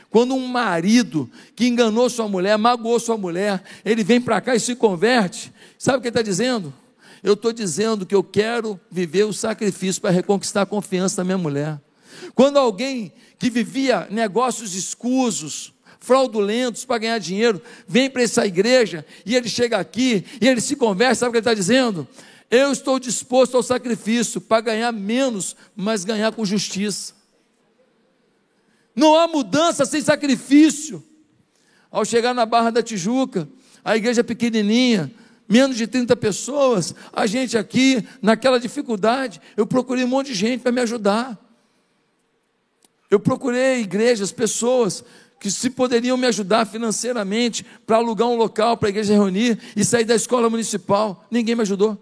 Quando 0.10 0.36
um 0.36 0.48
marido 0.48 1.30
que 1.56 1.68
enganou 1.68 2.10
sua 2.10 2.28
mulher, 2.28 2.58
magoou 2.58 3.00
sua 3.00 3.18
mulher, 3.18 3.64
ele 3.84 4.04
vem 4.04 4.22
para 4.22 4.40
cá 4.42 4.56
e 4.56 4.60
se 4.60 4.76
converte, 4.76 5.54
sabe 5.78 5.98
o 5.98 6.02
que 6.02 6.08
ele 6.08 6.12
está 6.12 6.22
dizendo? 6.22 6.74
Eu 7.24 7.34
estou 7.34 7.54
dizendo 7.54 8.06
que 8.06 8.16
eu 8.16 8.24
quero 8.24 8.80
viver 8.90 9.24
o 9.26 9.34
sacrifício 9.34 10.02
para 10.02 10.12
reconquistar 10.12 10.64
a 10.64 10.66
confiança 10.66 11.18
da 11.18 11.24
minha 11.24 11.38
mulher. 11.38 11.80
Quando 12.34 12.58
alguém 12.58 13.14
que 13.38 13.50
vivia 13.50 14.08
negócios 14.10 14.74
escusos, 14.76 15.74
fraudulentos 16.00 16.84
para 16.84 16.98
ganhar 16.98 17.20
dinheiro, 17.20 17.62
vem 17.88 18.10
para 18.10 18.24
essa 18.24 18.46
igreja 18.46 19.06
e 19.26 19.36
ele 19.36 19.48
chega 19.48 19.78
aqui 19.78 20.26
e 20.42 20.48
ele 20.48 20.60
se 20.60 20.76
conversa, 20.76 21.22
sabe 21.22 21.30
o 21.30 21.32
que 21.34 21.38
ele 21.38 21.42
está 21.42 21.54
dizendo? 21.54 22.08
Eu 22.50 22.72
estou 22.72 23.00
disposto 23.00 23.56
ao 23.56 23.64
sacrifício 23.64 24.42
para 24.42 24.62
ganhar 24.62 24.92
menos, 24.92 25.56
mas 25.76 26.04
ganhar 26.04 26.34
com 26.34 26.44
justiça. 26.44 27.14
Não 28.96 29.16
há 29.16 29.28
mudança 29.28 29.86
sem 29.86 30.02
sacrifício. 30.02 31.04
Ao 31.90 32.04
chegar 32.04 32.34
na 32.34 32.46
Barra 32.46 32.70
da 32.70 32.84
Tijuca, 32.84 33.48
a 33.84 33.96
igreja 33.96 34.22
é 34.22 34.24
pequenininha, 34.24 35.12
menos 35.52 35.76
de 35.76 35.86
30 35.86 36.16
pessoas, 36.16 36.96
a 37.12 37.28
gente 37.28 37.58
aqui, 37.58 38.08
naquela 38.22 38.58
dificuldade, 38.58 39.42
eu 39.58 39.68
procurei 39.68 40.06
um 40.06 40.08
monte 40.08 40.28
de 40.28 40.34
gente 40.34 40.62
para 40.62 40.72
me 40.72 40.80
ajudar. 40.80 41.38
Eu 43.10 43.20
procurei 43.20 43.82
igrejas, 43.82 44.32
pessoas 44.32 45.04
que 45.42 45.52
se 45.52 45.70
poderiam 45.70 46.16
me 46.16 46.26
ajudar 46.28 46.66
financeiramente 46.66 47.66
para 47.86 47.98
alugar 47.98 48.30
um 48.30 48.38
local 48.38 48.78
para 48.78 48.88
a 48.88 48.92
igreja 48.92 49.14
reunir 49.14 49.60
e 49.76 49.84
sair 49.84 50.06
da 50.06 50.16
escola 50.16 50.50
municipal. 50.50 51.28
Ninguém 51.30 51.54
me 51.54 51.64
ajudou. 51.64 52.02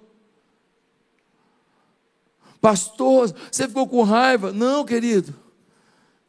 Pastor, 2.62 3.34
você 3.52 3.68
ficou 3.68 3.88
com 3.88 4.04
raiva? 4.04 4.52
Não, 4.52 4.86
querido. 4.86 5.34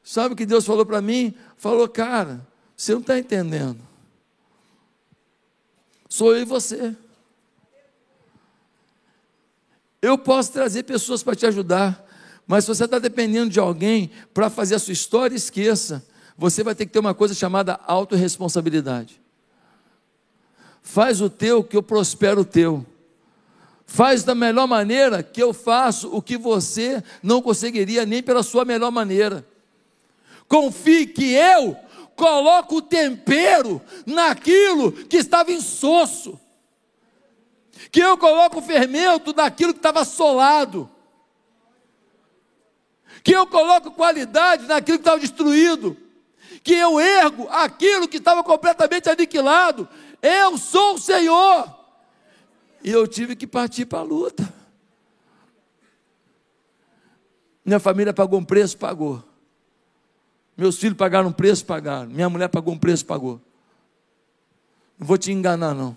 Sabe 0.02 0.32
o 0.32 0.36
que 0.36 0.46
Deus 0.46 0.64
falou 0.64 0.86
para 0.86 1.02
mim? 1.02 1.34
Falou, 1.58 1.86
cara, 1.86 2.46
você 2.74 2.92
não 2.92 3.00
está 3.00 3.18
entendendo. 3.18 3.78
Sou 6.08 6.34
eu 6.34 6.40
e 6.40 6.44
você. 6.46 6.96
Eu 10.02 10.16
posso 10.16 10.52
trazer 10.52 10.84
pessoas 10.84 11.22
para 11.22 11.36
te 11.36 11.46
ajudar, 11.46 12.06
mas 12.46 12.64
se 12.64 12.68
você 12.68 12.84
está 12.84 12.98
dependendo 12.98 13.50
de 13.50 13.60
alguém 13.60 14.10
para 14.32 14.48
fazer 14.48 14.74
a 14.74 14.78
sua 14.78 14.92
história, 14.92 15.36
esqueça. 15.36 16.04
Você 16.38 16.62
vai 16.62 16.74
ter 16.74 16.86
que 16.86 16.92
ter 16.92 16.98
uma 16.98 17.14
coisa 17.14 17.34
chamada 17.34 17.78
autorresponsabilidade. 17.86 19.20
Faz 20.82 21.20
o 21.20 21.28
teu 21.28 21.62
que 21.62 21.76
eu 21.76 21.82
prospero 21.82 22.40
o 22.40 22.44
teu. 22.44 22.84
Faz 23.84 24.24
da 24.24 24.34
melhor 24.34 24.66
maneira 24.66 25.22
que 25.22 25.42
eu 25.42 25.52
faço 25.52 26.08
o 26.14 26.22
que 26.22 26.38
você 26.38 27.02
não 27.22 27.42
conseguiria 27.42 28.06
nem 28.06 28.22
pela 28.22 28.42
sua 28.42 28.64
melhor 28.64 28.90
maneira. 28.90 29.46
Confie 30.48 31.06
que 31.06 31.34
eu 31.34 31.76
coloco 32.16 32.76
o 32.76 32.82
tempero 32.82 33.82
naquilo 34.06 34.92
que 34.92 35.18
estava 35.18 35.52
insosso 35.52 36.40
que 37.90 38.00
eu 38.00 38.18
coloco 38.18 38.58
o 38.58 38.62
fermento 38.62 39.32
naquilo 39.34 39.72
que 39.72 39.78
estava 39.78 40.04
solado, 40.04 40.90
que 43.22 43.32
eu 43.32 43.46
coloco 43.46 43.90
qualidade 43.90 44.66
naquilo 44.66 44.98
que 44.98 45.02
estava 45.02 45.20
destruído, 45.20 45.96
que 46.62 46.74
eu 46.74 47.00
ergo 47.00 47.48
aquilo 47.50 48.08
que 48.08 48.18
estava 48.18 48.42
completamente 48.42 49.08
aniquilado. 49.08 49.88
Eu 50.22 50.58
sou 50.58 50.94
o 50.94 50.98
Senhor. 50.98 51.74
E 52.82 52.90
eu 52.90 53.06
tive 53.06 53.36
que 53.36 53.46
partir 53.46 53.86
para 53.86 53.98
a 53.98 54.02
luta. 54.02 54.52
Minha 57.64 57.78
família 57.78 58.12
pagou 58.12 58.38
um 58.38 58.44
preço, 58.44 58.76
pagou. 58.76 59.22
Meus 60.56 60.76
filhos 60.78 60.96
pagaram 60.96 61.28
um 61.28 61.32
preço, 61.32 61.64
pagaram. 61.64 62.08
Minha 62.10 62.28
mulher 62.28 62.48
pagou 62.48 62.74
um 62.74 62.78
preço, 62.78 63.04
pagou. 63.04 63.40
Não 64.98 65.06
vou 65.06 65.16
te 65.16 65.30
enganar, 65.32 65.74
não. 65.74 65.96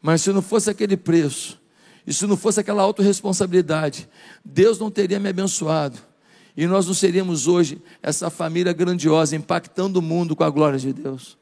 Mas 0.00 0.22
se 0.22 0.32
não 0.32 0.42
fosse 0.42 0.70
aquele 0.70 0.96
preço, 0.96 1.60
e 2.06 2.12
se 2.12 2.26
não 2.26 2.36
fosse 2.36 2.60
aquela 2.60 2.82
autorresponsabilidade, 2.82 4.08
Deus 4.44 4.78
não 4.78 4.90
teria 4.90 5.20
me 5.20 5.28
abençoado. 5.28 5.98
E 6.56 6.66
nós 6.66 6.86
não 6.86 6.94
seríamos 6.94 7.46
hoje 7.46 7.80
essa 8.02 8.30
família 8.30 8.72
grandiosa, 8.72 9.36
impactando 9.36 9.98
o 9.98 10.02
mundo 10.02 10.34
com 10.34 10.42
a 10.42 10.50
glória 10.50 10.78
de 10.78 10.92
Deus. 10.92 11.36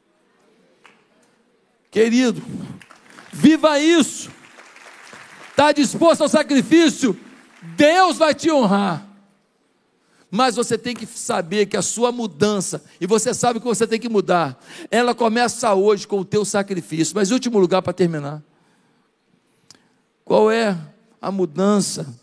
Querido, 1.89 2.43
viva 3.31 3.79
isso. 3.79 4.29
Está 5.49 5.71
disposto 5.71 6.21
ao 6.21 6.29
sacrifício? 6.29 7.17
Deus 7.75 8.17
vai 8.17 8.35
te 8.35 8.51
honrar. 8.51 9.07
Mas 10.29 10.55
você 10.55 10.77
tem 10.77 10.95
que 10.95 11.05
saber 11.05 11.67
que 11.67 11.77
a 11.77 11.81
sua 11.81 12.11
mudança, 12.11 12.83
e 12.99 13.07
você 13.07 13.33
sabe 13.33 13.59
que 13.59 13.65
você 13.65 13.87
tem 13.87 13.99
que 13.99 14.09
mudar, 14.09 14.61
ela 14.91 15.15
começa 15.15 15.73
hoje 15.73 16.05
com 16.05 16.19
o 16.19 16.25
teu 16.25 16.43
sacrifício. 16.43 17.15
Mas 17.15 17.31
último 17.31 17.57
lugar 17.59 17.81
para 17.81 17.93
terminar. 17.93 18.43
Qual 20.25 20.51
é 20.51 20.77
a 21.21 21.31
mudança 21.31 22.13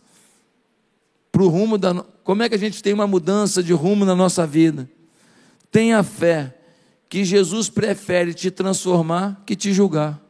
para 1.33 1.43
o 1.43 1.49
rumo 1.49 1.79
da, 1.79 1.95
como 2.23 2.43
é 2.43 2.49
que 2.49 2.55
a 2.55 2.59
gente 2.59 2.83
tem 2.83 2.93
uma 2.93 3.07
mudança 3.07 3.63
de 3.63 3.73
rumo 3.73 4.05
na 4.05 4.15
nossa 4.15 4.47
vida? 4.47 4.89
Tenha 5.71 6.03
fé 6.03 6.55
que 7.09 7.25
Jesus 7.25 7.71
prefere 7.71 8.35
te 8.35 8.51
transformar 8.51 9.43
que 9.47 9.57
te 9.57 9.73
julgar. 9.73 10.21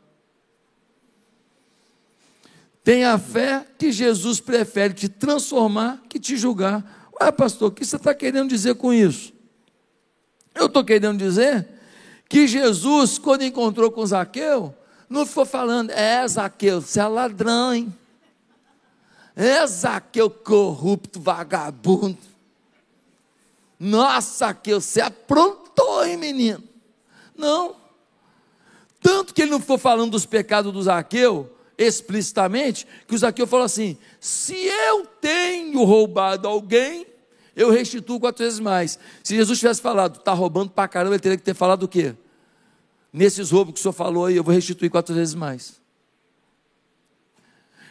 Tenha 2.85 3.19
fé 3.19 3.67
que 3.79 3.91
Jesus 3.91 4.41
prefere 4.41 4.95
te 4.95 5.09
transformar 5.09 6.03
que 6.09 6.21
te 6.21 6.37
julgar. 6.37 7.04
Ué, 7.21 7.31
pastor, 7.33 7.69
o 7.69 7.73
que 7.73 7.85
você 7.85 7.97
está 7.97 8.15
querendo 8.15 8.49
dizer 8.49 8.75
com 8.75 8.93
isso? 8.93 9.33
Eu 10.55 10.67
estou 10.67 10.85
querendo 10.85 11.19
dizer 11.19 11.67
que 12.29 12.47
Jesus, 12.47 13.19
quando 13.19 13.43
encontrou 13.43 13.91
com 13.91 14.05
Zaqueu, 14.05 14.75
não 15.09 15.27
ficou 15.27 15.45
falando, 15.45 15.91
é 15.91 16.27
Zaqueu, 16.27 16.81
você 16.81 17.01
é 17.01 17.07
ladrão, 17.07 17.75
hein? 17.75 17.95
É 19.37 19.67
Zaqueu 19.67 20.31
corrupto, 20.31 21.21
vagabundo. 21.21 22.19
Nossa, 23.79 24.47
Zaqueu, 24.47 24.81
você 24.81 25.01
aprontou, 25.01 26.05
hein, 26.07 26.17
menino? 26.17 26.63
Não. 27.37 27.77
Tanto 29.01 29.35
que 29.35 29.43
ele 29.43 29.51
não 29.51 29.61
ficou 29.61 29.77
falando 29.77 30.13
dos 30.13 30.25
pecados 30.25 30.73
do 30.73 30.83
Zaqueu, 30.83 31.54
explicitamente, 31.77 32.87
que 33.07 33.15
o 33.15 33.19
Zaqueu 33.19 33.47
falou 33.47 33.65
assim: 33.65 33.97
se 34.21 34.55
eu 34.55 35.07
tenho 35.21 35.85
roubado 35.85 36.49
alguém, 36.49 37.07
eu 37.55 37.71
restituo 37.71 38.21
quatro 38.21 38.45
vezes 38.45 38.61
mais. 38.61 38.99
Se 39.23 39.35
Jesus 39.35 39.59
tivesse 39.59 39.81
falado, 39.81 40.19
está 40.19 40.33
roubando 40.33 40.71
para 40.71 40.89
caramba, 40.89 41.15
ele 41.15 41.23
teria 41.23 41.39
que 41.39 41.45
ter 41.45 41.55
falado 41.55 41.85
o 41.85 41.89
quê? 41.89 42.15
nesses 43.15 43.53
roubos 43.53 43.75
que 43.75 43.79
o 43.79 43.83
senhor 43.83 43.93
falou 43.93 44.27
aí, 44.27 44.35
eu 44.35 44.43
vou 44.43 44.53
restituir 44.53 44.91
quatro 44.91 45.15
vezes 45.15 45.35
mais. 45.35 45.81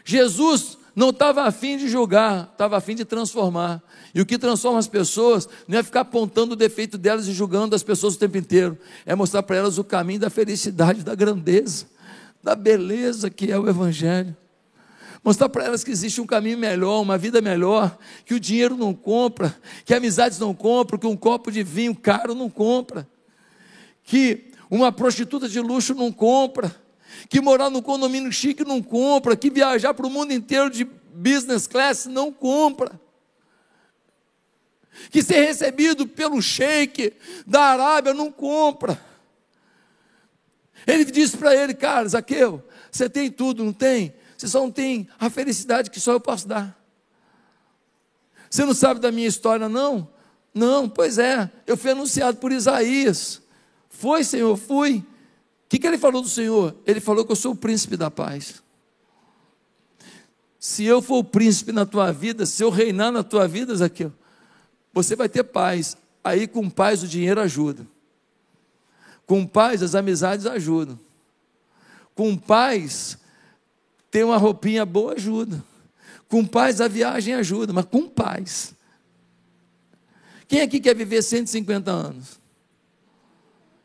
Jesus 0.03 0.77
não 0.93 1.11
estava 1.11 1.43
afim 1.43 1.77
de 1.77 1.87
julgar, 1.87 2.49
estava 2.51 2.75
afim 2.75 2.93
de 2.93 3.05
transformar. 3.05 3.81
E 4.13 4.19
o 4.19 4.25
que 4.25 4.37
transforma 4.37 4.77
as 4.77 4.87
pessoas 4.87 5.47
não 5.65 5.79
é 5.79 5.81
ficar 5.81 6.01
apontando 6.01 6.53
o 6.53 6.57
defeito 6.57 6.97
delas 6.97 7.25
e 7.25 7.31
julgando 7.31 7.73
as 7.73 7.81
pessoas 7.81 8.15
o 8.15 8.19
tempo 8.19 8.37
inteiro, 8.37 8.77
é 9.05 9.15
mostrar 9.15 9.41
para 9.43 9.55
elas 9.55 9.77
o 9.77 9.83
caminho 9.83 10.19
da 10.19 10.29
felicidade, 10.29 11.03
da 11.03 11.15
grandeza, 11.15 11.85
da 12.43 12.55
beleza 12.55 13.29
que 13.29 13.49
é 13.49 13.57
o 13.57 13.69
Evangelho. 13.69 14.35
Mostrar 15.23 15.47
para 15.47 15.63
elas 15.63 15.85
que 15.85 15.91
existe 15.91 16.19
um 16.19 16.25
caminho 16.25 16.57
melhor, 16.57 17.01
uma 17.01 17.17
vida 17.17 17.41
melhor, 17.41 17.97
que 18.25 18.33
o 18.33 18.39
dinheiro 18.39 18.75
não 18.75 18.93
compra, 18.93 19.55
que 19.85 19.93
amizades 19.93 20.37
não 20.37 20.53
compram, 20.53 20.99
que 20.99 21.07
um 21.07 21.15
copo 21.15 21.49
de 21.49 21.63
vinho 21.63 21.95
caro 21.95 22.35
não 22.35 22.49
compra, 22.49 23.07
que 24.03 24.51
uma 24.69 24.91
prostituta 24.91 25.47
de 25.47 25.61
luxo 25.61 25.95
não 25.95 26.11
compra, 26.11 26.75
que 27.29 27.39
morar 27.39 27.69
no 27.69 27.81
condomínio 27.81 28.33
chique 28.33 28.65
não 28.65 28.81
compra, 28.81 29.37
que 29.37 29.49
viajar 29.49 29.93
para 29.93 30.05
o 30.05 30.09
mundo 30.09 30.33
inteiro 30.33 30.69
de 30.69 30.83
business 30.83 31.67
class 31.67 32.05
não 32.05 32.33
compra, 32.33 32.99
que 35.09 35.23
ser 35.23 35.45
recebido 35.45 36.05
pelo 36.05 36.41
sheik 36.41 37.13
da 37.47 37.61
Arábia 37.61 38.13
não 38.13 38.29
compra. 38.29 39.12
Ele 40.85 41.05
disse 41.05 41.37
para 41.37 41.55
ele, 41.55 41.73
cara, 41.73 42.07
Zaqueu, 42.07 42.63
você 42.91 43.09
tem 43.09 43.31
tudo, 43.31 43.63
não 43.63 43.73
tem? 43.73 44.13
Você 44.37 44.47
só 44.47 44.59
não 44.61 44.71
tem 44.71 45.07
a 45.19 45.29
felicidade 45.29 45.89
que 45.89 45.99
só 45.99 46.11
eu 46.11 46.19
posso 46.19 46.47
dar. 46.47 46.77
Você 48.49 48.65
não 48.65 48.73
sabe 48.73 48.99
da 48.99 49.11
minha 49.11 49.27
história, 49.27 49.67
não? 49.69 50.07
Não, 50.53 50.87
pois 50.87 51.17
é, 51.17 51.49
eu 51.65 51.75
fui 51.75 51.91
anunciado 51.91 52.37
por 52.37 52.51
Isaías. 52.51 53.41
Foi, 53.89 54.23
Senhor, 54.23 54.55
fui. 54.57 54.97
O 54.97 55.05
que, 55.69 55.79
que 55.79 55.87
ele 55.87 55.97
falou 55.97 56.21
do 56.21 56.29
Senhor? 56.29 56.75
Ele 56.85 56.99
falou 56.99 57.25
que 57.25 57.31
eu 57.31 57.35
sou 57.35 57.53
o 57.53 57.55
príncipe 57.55 57.97
da 57.97 58.11
paz. 58.11 58.61
Se 60.59 60.83
eu 60.85 61.01
for 61.01 61.17
o 61.17 61.23
príncipe 61.23 61.71
na 61.71 61.85
tua 61.85 62.11
vida, 62.11 62.45
se 62.45 62.63
eu 62.63 62.69
reinar 62.69 63.11
na 63.11 63.23
tua 63.23 63.47
vida, 63.47 63.75
Zaqueu, 63.75 64.13
você 64.93 65.15
vai 65.15 65.27
ter 65.27 65.43
paz. 65.43 65.97
Aí 66.23 66.47
com 66.47 66.69
paz 66.69 67.01
o 67.01 67.07
dinheiro 67.07 67.41
ajuda. 67.41 67.87
Com 69.25 69.45
paz 69.45 69.81
as 69.81 69.95
amizades 69.95 70.45
ajudam. 70.45 70.99
Com 72.15 72.37
paz 72.37 73.17
ter 74.11 74.23
uma 74.23 74.37
roupinha 74.37 74.85
boa 74.85 75.13
ajuda. 75.13 75.63
Com 76.27 76.45
paz 76.45 76.81
a 76.81 76.87
viagem 76.87 77.33
ajuda, 77.33 77.73
mas 77.73 77.85
com 77.85 78.07
paz. 78.07 78.73
Quem 80.47 80.61
aqui 80.61 80.79
quer 80.79 80.95
viver 80.95 81.21
150 81.21 81.91
anos? 81.91 82.39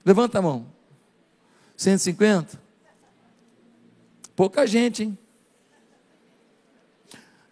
Levanta 0.05 0.39
a 0.39 0.43
mão. 0.43 0.67
150? 1.77 2.61
Pouca 4.35 4.67
gente, 4.67 5.03
hein? 5.03 5.19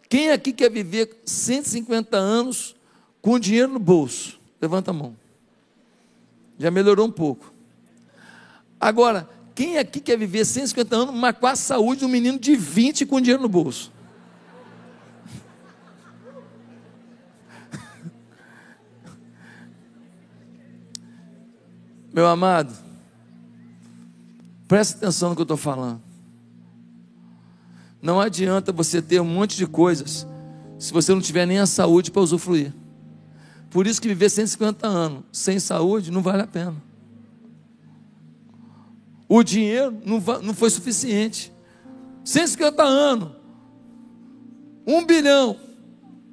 Quem 0.08 0.30
aqui 0.30 0.52
quer 0.52 0.70
viver 0.70 1.20
150 1.24 2.16
anos 2.16 2.76
com 3.20 3.38
dinheiro 3.38 3.72
no 3.72 3.78
bolso? 3.78 4.38
Levanta 4.60 4.90
a 4.90 4.94
mão. 4.94 5.16
Já 6.58 6.70
melhorou 6.70 7.06
um 7.06 7.10
pouco. 7.10 7.52
Agora, 8.80 9.28
quem 9.54 9.78
aqui 9.78 10.00
quer 10.00 10.18
viver 10.18 10.44
150 10.44 10.94
anos, 10.94 11.14
mas 11.14 11.34
com 11.38 11.46
a 11.46 11.56
saúde 11.56 12.00
de 12.00 12.04
um 12.04 12.08
menino 12.08 12.38
de 12.38 12.54
20 12.54 13.06
com 13.06 13.18
dinheiro 13.20 13.42
no 13.42 13.48
bolso? 13.48 13.90
Meu 22.12 22.26
amado, 22.26 22.74
preste 24.68 24.96
atenção 24.96 25.30
no 25.30 25.34
que 25.34 25.40
eu 25.40 25.44
estou 25.44 25.56
falando. 25.56 26.02
Não 28.02 28.20
adianta 28.20 28.72
você 28.72 29.00
ter 29.00 29.20
um 29.20 29.24
monte 29.24 29.56
de 29.56 29.66
coisas 29.66 30.26
se 30.78 30.92
você 30.92 31.14
não 31.14 31.20
tiver 31.22 31.46
nem 31.46 31.58
a 31.58 31.66
saúde 31.66 32.10
para 32.10 32.20
usufruir. 32.20 32.74
Por 33.70 33.86
isso 33.86 34.02
que 34.02 34.08
viver 34.08 34.28
150 34.28 34.86
anos 34.86 35.24
sem 35.32 35.58
saúde 35.58 36.10
não 36.10 36.22
vale 36.22 36.42
a 36.42 36.46
pena. 36.46 36.85
O 39.28 39.42
dinheiro 39.42 39.96
não, 40.04 40.54
foi 40.54 40.70
suficiente. 40.70 41.52
150 42.24 42.82
anos, 42.82 43.30
um 44.86 45.04
bilhão 45.04 45.56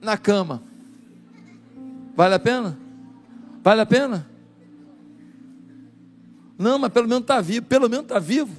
na 0.01 0.17
cama. 0.17 0.63
Vale 2.15 2.35
a 2.35 2.39
pena? 2.39 2.77
Vale 3.63 3.81
a 3.81 3.85
pena? 3.85 4.27
Não, 6.57 6.77
mas 6.77 6.91
pelo 6.91 7.07
menos 7.07 7.23
está 7.23 7.41
vivo. 7.41 7.65
Pelo 7.65 7.89
menos 7.89 8.05
está 8.05 8.19
vivo. 8.19 8.55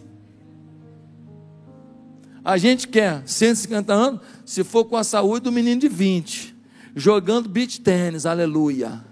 A 2.44 2.58
gente 2.58 2.86
quer 2.88 3.26
150 3.26 3.92
anos, 3.92 4.20
se 4.44 4.62
for 4.62 4.84
com 4.84 4.96
a 4.96 5.04
saúde 5.04 5.44
do 5.44 5.52
menino 5.52 5.80
de 5.80 5.88
20, 5.88 6.54
jogando 6.94 7.48
beach 7.48 7.80
tênis, 7.80 8.26
aleluia. 8.26 9.02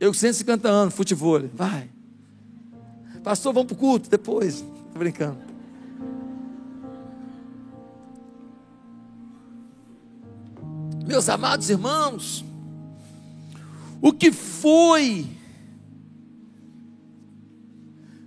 Eu 0.00 0.12
com 0.12 0.18
150 0.18 0.68
anos, 0.68 0.94
futebol, 0.94 1.42
vai. 1.52 1.90
Pastor, 3.26 3.52
vamos 3.52 3.66
para 3.66 3.74
o 3.74 3.78
culto 3.80 4.08
depois. 4.08 4.54
Estou 4.54 4.98
brincando. 5.00 5.38
Meus 11.04 11.28
amados 11.28 11.68
irmãos, 11.68 12.44
o 14.00 14.12
que 14.12 14.30
foi 14.30 15.26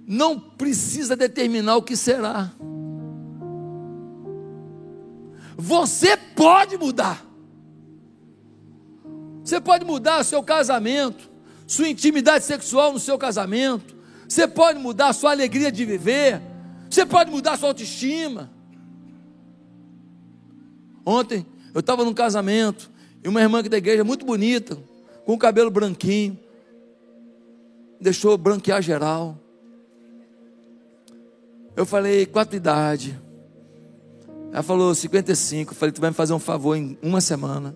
não 0.05 0.37
precisa 0.37 1.15
determinar 1.15 1.77
o 1.77 1.81
que 1.81 1.95
será. 1.95 2.51
Você 5.57 6.17
pode 6.17 6.77
mudar. 6.77 7.25
Você 9.45 9.61
pode 9.61 9.85
mudar 9.85 10.25
seu 10.25 10.43
casamento, 10.43 11.31
sua 11.65 11.87
intimidade 11.87 12.43
sexual 12.43 12.91
no 12.91 12.99
seu 12.99 13.17
casamento. 13.17 13.98
Você 14.29 14.47
pode 14.47 14.77
mudar 14.77 15.11
sua 15.11 15.31
alegria 15.31 15.71
de 15.71 15.83
viver. 15.83 16.39
Você 16.87 17.03
pode 17.03 17.31
mudar 17.31 17.57
sua 17.57 17.69
autoestima. 17.69 18.51
Ontem 21.03 21.43
eu 21.73 21.79
estava 21.79 22.05
num 22.05 22.13
casamento 22.13 22.91
e 23.23 23.27
uma 23.27 23.41
irmã 23.41 23.59
aqui 23.59 23.69
da 23.69 23.77
igreja 23.77 24.03
muito 24.03 24.23
bonita, 24.25 24.77
com 25.25 25.33
o 25.33 25.37
cabelo 25.37 25.71
branquinho, 25.71 26.37
deixou 27.99 28.37
branquear 28.37 28.81
geral. 28.83 29.35
Eu 31.75 31.85
falei, 31.85 32.25
quatro 32.27 32.55
idade. 32.55 33.19
Ela 34.51 34.63
falou, 34.63 34.93
55. 34.93 35.71
Eu 35.71 35.75
falei, 35.75 35.91
tu 35.91 36.01
vai 36.01 36.11
me 36.11 36.15
fazer 36.15 36.33
um 36.33 36.39
favor 36.39 36.75
em 36.75 36.97
uma 37.01 37.19
semana. 37.19 37.75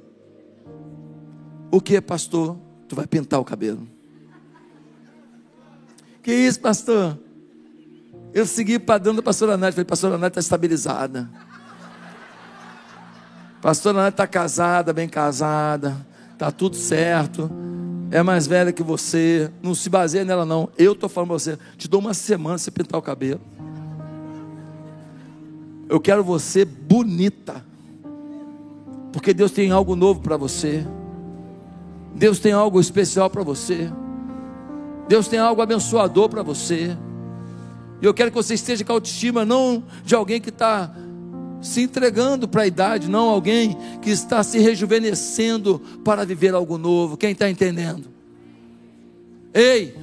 O 1.72 1.82
que, 1.82 2.00
pastor? 2.00 2.58
Tu 2.88 2.96
vai 2.96 3.08
pintar 3.08 3.40
o 3.40 3.46
cabelo. 3.46 3.93
Que 6.24 6.34
isso, 6.34 6.62
pastor? 6.62 7.20
Eu 8.34 8.46
segui 8.46 8.78
o 8.78 8.80
padrão 8.80 9.14
da 9.14 9.22
pastora 9.22 9.58
Nath. 9.58 9.74
Falei, 9.74 9.86
pastora 9.86 10.18
Nath 10.18 10.32
está 10.32 10.40
estabilizada. 10.40 11.30
Pastora 13.62 14.04
Nath 14.04 14.14
está 14.14 14.26
casada, 14.26 14.94
bem 14.94 15.08
casada. 15.08 15.96
Está 16.32 16.50
tudo 16.50 16.78
certo. 16.78 17.52
É 18.10 18.24
mais 18.24 18.48
velha 18.48 18.72
que 18.72 18.82
você. 18.82 19.52
Não 19.62 19.76
se 19.76 19.90
baseia 19.90 20.24
nela, 20.24 20.46
não. 20.46 20.70
Eu 20.78 20.94
estou 20.94 21.10
falando 21.10 21.30
para 21.30 21.40
você. 21.40 21.60
Te 21.78 21.90
dou 21.90 22.00
uma 22.00 22.14
semana 22.14 22.58
você 22.58 22.72
pintar 22.72 22.98
o 22.98 23.04
cabelo. 23.04 23.42
Eu 25.90 26.00
quero 26.00 26.24
você 26.24 26.64
bonita. 26.64 27.64
porque 29.12 29.34
Deus 29.34 29.52
tem 29.52 29.72
algo 29.72 29.96
novo 29.96 30.22
para 30.22 30.38
você. 30.38 30.88
Deus 32.16 32.40
tem 32.40 32.54
algo 32.54 32.80
especial 32.80 33.30
para 33.30 33.44
você. 33.44 33.92
Deus 35.08 35.28
tem 35.28 35.40
algo 35.40 35.62
abençoador 35.62 36.30
para 36.30 36.44
você. 36.44 36.98
E 38.02 38.06
eu 38.06 38.14
quero 38.14 38.32
que 38.32 38.36
você 38.36 38.54
esteja 38.54 38.84
com 38.84 38.92
a 38.92 38.96
autoestima 38.96 39.46
não 39.46 39.84
de 40.04 40.16
alguém 40.16 40.42
que 40.42 40.50
está 40.50 40.94
se 41.62 41.82
entregando 41.82 42.48
para 42.48 42.64
a 42.64 42.68
idade, 42.68 43.10
não 43.10 43.30
alguém 43.30 43.78
que 44.02 44.10
está 44.10 44.44
se 44.44 44.60
rejuvenescendo 44.60 45.80
para 46.04 46.26
viver 46.26 46.54
algo 46.54 46.78
novo. 46.78 47.16
Quem 47.16 47.32
está 47.32 47.50
entendendo? 47.50 48.10
Ei, 49.54 49.96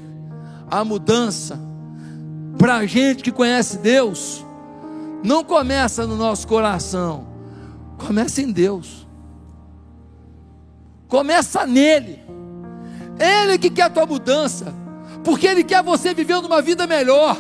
a 0.71 0.85
mudança 0.85 1.61
para 2.57 2.77
a 2.77 2.87
gente 2.87 3.23
que 3.23 3.33
conhece 3.33 3.79
Deus 3.79 4.45
não 5.23 5.45
começa 5.45 6.07
no 6.07 6.17
nosso 6.17 6.47
coração, 6.47 7.27
começa 7.99 8.41
em 8.41 8.51
Deus. 8.51 9.07
Começa 11.09 11.67
nele. 11.67 12.21
Ele 13.19 13.59
que 13.59 13.69
quer 13.69 13.83
a 13.83 13.91
tua 13.91 14.07
mudança, 14.07 14.73
porque 15.23 15.47
ele 15.47 15.65
quer 15.65 15.83
você 15.83 16.15
vivendo 16.15 16.47
uma 16.47 16.63
vida 16.63 16.87
melhor, 16.87 17.37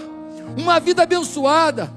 uma 0.56 0.78
vida 0.80 1.02
abençoada. 1.02 1.92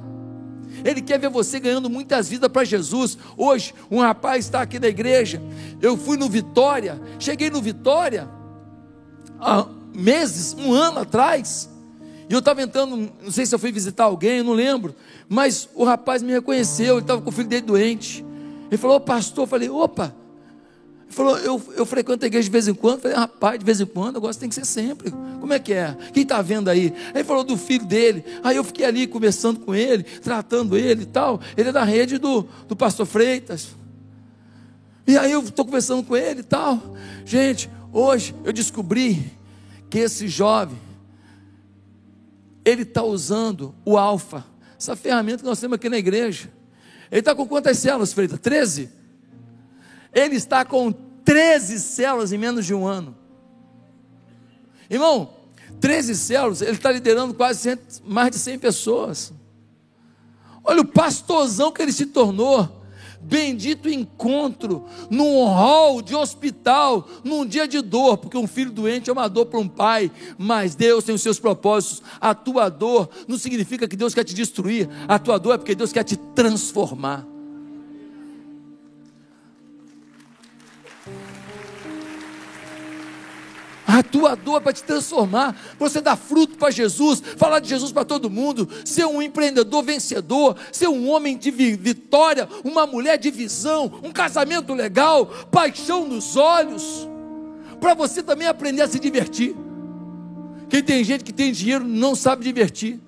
Ele 0.83 1.01
quer 1.01 1.19
ver 1.19 1.29
você 1.29 1.59
ganhando 1.59 1.89
muitas 1.89 2.27
vidas 2.27 2.51
para 2.51 2.63
Jesus. 2.63 3.17
Hoje, 3.37 3.73
um 3.89 3.99
rapaz 3.99 4.45
está 4.45 4.61
aqui 4.61 4.79
na 4.79 4.87
igreja. 4.87 5.41
Eu 5.81 5.95
fui 5.95 6.17
no 6.17 6.27
Vitória, 6.27 6.99
cheguei 7.19 7.49
no 7.49 7.61
Vitória 7.61 8.27
há 9.39 9.65
meses, 9.93 10.55
um 10.57 10.73
ano 10.73 10.99
atrás. 10.99 11.69
E 12.29 12.33
eu 12.33 12.39
estava 12.39 12.61
entrando, 12.61 13.11
não 13.21 13.31
sei 13.31 13.45
se 13.45 13.53
eu 13.53 13.59
fui 13.59 13.71
visitar 13.71 14.05
alguém, 14.05 14.39
eu 14.39 14.43
não 14.43 14.53
lembro. 14.53 14.95
Mas 15.29 15.69
o 15.75 15.83
rapaz 15.83 16.21
me 16.21 16.31
reconheceu, 16.31 16.95
ele 16.95 17.01
estava 17.01 17.21
com 17.21 17.29
o 17.29 17.33
filho 17.33 17.47
dele 17.47 17.61
doente. 17.61 18.25
Ele 18.67 18.77
falou, 18.77 18.99
pastor, 18.99 19.43
eu 19.43 19.47
falei, 19.47 19.69
opa. 19.69 20.15
Falou, 21.13 21.37
eu, 21.37 21.61
eu 21.75 21.85
frequento 21.85 22.25
a 22.25 22.27
igreja 22.27 22.45
de 22.45 22.51
vez 22.51 22.67
em 22.67 22.73
quando. 22.73 22.95
Eu 22.95 23.01
falei, 23.01 23.17
rapaz, 23.17 23.59
de 23.59 23.65
vez 23.65 23.79
em 23.79 23.85
quando, 23.85 24.17
agora 24.17 24.33
tem 24.33 24.49
que 24.49 24.55
ser 24.55 24.65
sempre. 24.65 25.11
Como 25.11 25.53
é 25.53 25.59
que 25.59 25.71
é? 25.71 25.95
Quem 26.11 26.23
está 26.23 26.41
vendo 26.41 26.69
aí? 26.69 26.91
Aí 27.07 27.17
ele 27.17 27.23
falou 27.23 27.43
do 27.43 27.55
filho 27.55 27.85
dele. 27.85 28.25
Aí 28.43 28.55
eu 28.55 28.63
fiquei 28.63 28.83
ali 28.83 29.05
conversando 29.05 29.59
com 29.59 29.75
ele, 29.75 30.03
tratando 30.03 30.75
ele 30.75 31.03
e 31.03 31.05
tal. 31.05 31.39
Ele 31.55 31.69
é 31.69 31.71
da 31.71 31.83
rede 31.83 32.17
do, 32.17 32.47
do 32.67 32.75
pastor 32.75 33.05
Freitas. 33.05 33.75
E 35.05 35.15
aí 35.15 35.31
eu 35.31 35.41
estou 35.41 35.63
conversando 35.65 36.03
com 36.03 36.17
ele 36.17 36.39
e 36.39 36.43
tal. 36.43 36.81
Gente, 37.23 37.69
hoje 37.91 38.33
eu 38.43 38.51
descobri 38.51 39.31
que 39.91 39.99
esse 39.99 40.27
jovem, 40.27 40.79
ele 42.65 42.81
está 42.81 43.03
usando 43.03 43.75
o 43.85 43.97
alfa, 43.99 44.43
essa 44.79 44.95
ferramenta 44.95 45.39
que 45.39 45.45
nós 45.45 45.59
temos 45.59 45.75
aqui 45.75 45.89
na 45.89 45.97
igreja. 45.97 46.51
Ele 47.11 47.19
está 47.19 47.35
com 47.35 47.45
quantas 47.45 47.77
células, 47.77 48.13
Freitas? 48.13 48.39
13? 48.39 49.02
Ele 50.13 50.35
está 50.35 50.63
com 50.63 50.91
13 50.91 51.79
células 51.79 52.31
em 52.31 52.37
menos 52.37 52.65
de 52.65 52.73
um 52.73 52.85
ano. 52.85 53.15
Irmão, 54.89 55.29
13 55.79 56.15
células, 56.15 56.61
ele 56.61 56.71
está 56.71 56.91
liderando 56.91 57.33
quase 57.33 57.59
100, 57.61 57.77
mais 58.05 58.31
de 58.31 58.37
100 58.37 58.59
pessoas. 58.59 59.33
Olha 60.63 60.81
o 60.81 60.85
pastorzão 60.85 61.71
que 61.71 61.81
ele 61.81 61.91
se 61.91 62.05
tornou. 62.05 62.81
Bendito 63.21 63.89
encontro 63.89 64.85
num 65.09 65.45
hall 65.45 66.01
de 66.01 66.13
hospital, 66.13 67.07
num 67.23 67.45
dia 67.45 67.65
de 67.65 67.81
dor, 67.81 68.17
porque 68.17 68.37
um 68.37 68.45
filho 68.45 68.69
doente 68.69 69.09
é 69.09 69.13
uma 69.13 69.29
dor 69.29 69.45
para 69.45 69.59
um 69.59 69.67
pai, 69.67 70.11
mas 70.37 70.75
Deus 70.75 71.05
tem 71.05 71.15
os 71.15 71.21
seus 71.21 71.39
propósitos. 71.39 72.01
A 72.19 72.35
tua 72.35 72.67
dor 72.67 73.09
não 73.25 73.37
significa 73.37 73.87
que 73.87 73.95
Deus 73.95 74.13
quer 74.13 74.25
te 74.25 74.33
destruir, 74.33 74.89
a 75.07 75.17
tua 75.17 75.37
dor 75.37 75.53
é 75.53 75.57
porque 75.57 75.73
Deus 75.73 75.93
quer 75.93 76.03
te 76.03 76.17
transformar. 76.17 77.25
A 83.93 84.01
tua 84.01 84.35
dor 84.35 84.59
para 84.59 84.73
te 84.73 84.83
transformar, 84.83 85.55
você 85.77 86.01
dar 86.01 86.15
fruto 86.15 86.57
para 86.57 86.71
Jesus, 86.71 87.21
falar 87.37 87.59
de 87.59 87.69
Jesus 87.69 87.91
para 87.91 88.03
todo 88.03 88.27
mundo, 88.27 88.67
ser 88.83 89.05
um 89.05 89.21
empreendedor 89.21 89.83
vencedor, 89.83 90.57
ser 90.71 90.87
um 90.87 91.07
homem 91.07 91.37
de 91.37 91.51
vitória, 91.51 92.49
uma 92.63 92.87
mulher 92.87 93.19
de 93.19 93.29
visão, 93.29 93.99
um 94.01 94.11
casamento 94.11 94.73
legal, 94.73 95.27
paixão 95.51 96.07
nos 96.07 96.35
olhos, 96.35 97.07
para 97.79 97.93
você 97.93 98.23
também 98.23 98.47
aprender 98.47 98.81
a 98.81 98.87
se 98.87 98.97
divertir. 98.97 99.55
Quem 100.69 100.81
tem 100.81 101.03
gente 101.03 101.23
que 101.23 101.31
tem 101.31 101.51
dinheiro 101.51 101.85
não 101.85 102.15
sabe 102.15 102.43
divertir, 102.43 102.99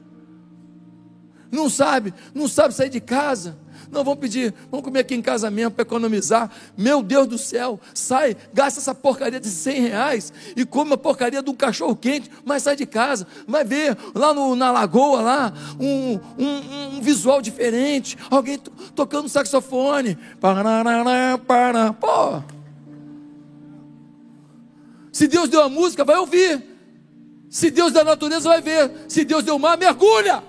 não 1.52 1.68
sabe, 1.68 2.14
não 2.32 2.48
sabe 2.48 2.76
sair 2.76 2.90
de 2.90 3.02
casa 3.02 3.58
não, 3.92 4.04
vamos 4.04 4.20
pedir, 4.20 4.54
vamos 4.70 4.84
comer 4.84 5.00
aqui 5.00 5.16
em 5.16 5.22
casa 5.22 5.50
mesmo 5.50 5.72
para 5.72 5.84
economizar. 5.84 6.50
Meu 6.78 7.02
Deus 7.02 7.28
do 7.28 7.38
céu, 7.38 7.80
sai, 7.94 8.36
gasta 8.54 8.80
essa 8.80 8.96
porcaria 8.96 9.40
de 9.40 9.48
100 9.48 9.82
reais 9.82 10.34
e 10.56 10.66
come 10.66 10.94
a 10.94 10.98
porcaria 10.98 11.42
de 11.42 11.50
um 11.50 11.56
cachorro 11.56 11.96
quente, 11.96 12.30
mas 12.44 12.64
sai 12.64 12.76
de 12.76 12.86
casa, 12.86 13.28
vai 13.48 13.64
ver 13.64 13.98
lá 14.14 14.34
no, 14.34 14.56
na 14.56 14.72
lagoa 14.72 15.22
lá 15.22 15.54
um, 15.80 16.20
um, 16.38 16.98
um 16.98 17.02
visual 17.02 17.42
diferente, 17.42 18.18
alguém 18.30 18.60
tocando 18.96 19.30
saxofone. 19.30 20.18
Pô. 22.00 22.42
Se 25.12 25.28
Deus 25.28 25.48
deu 25.48 25.62
a 25.62 25.70
música, 25.70 26.04
vai 26.04 26.18
ouvir. 26.18 26.62
Se 27.50 27.72
Deus 27.72 27.94
deu 27.94 28.02
a 28.02 28.06
natureza, 28.06 28.50
vai 28.50 28.62
ver. 28.62 28.92
Se 29.08 29.24
Deus 29.24 29.44
deu 29.44 29.56
o 29.56 29.60
mar, 29.60 29.78
mergulha. 29.78 30.44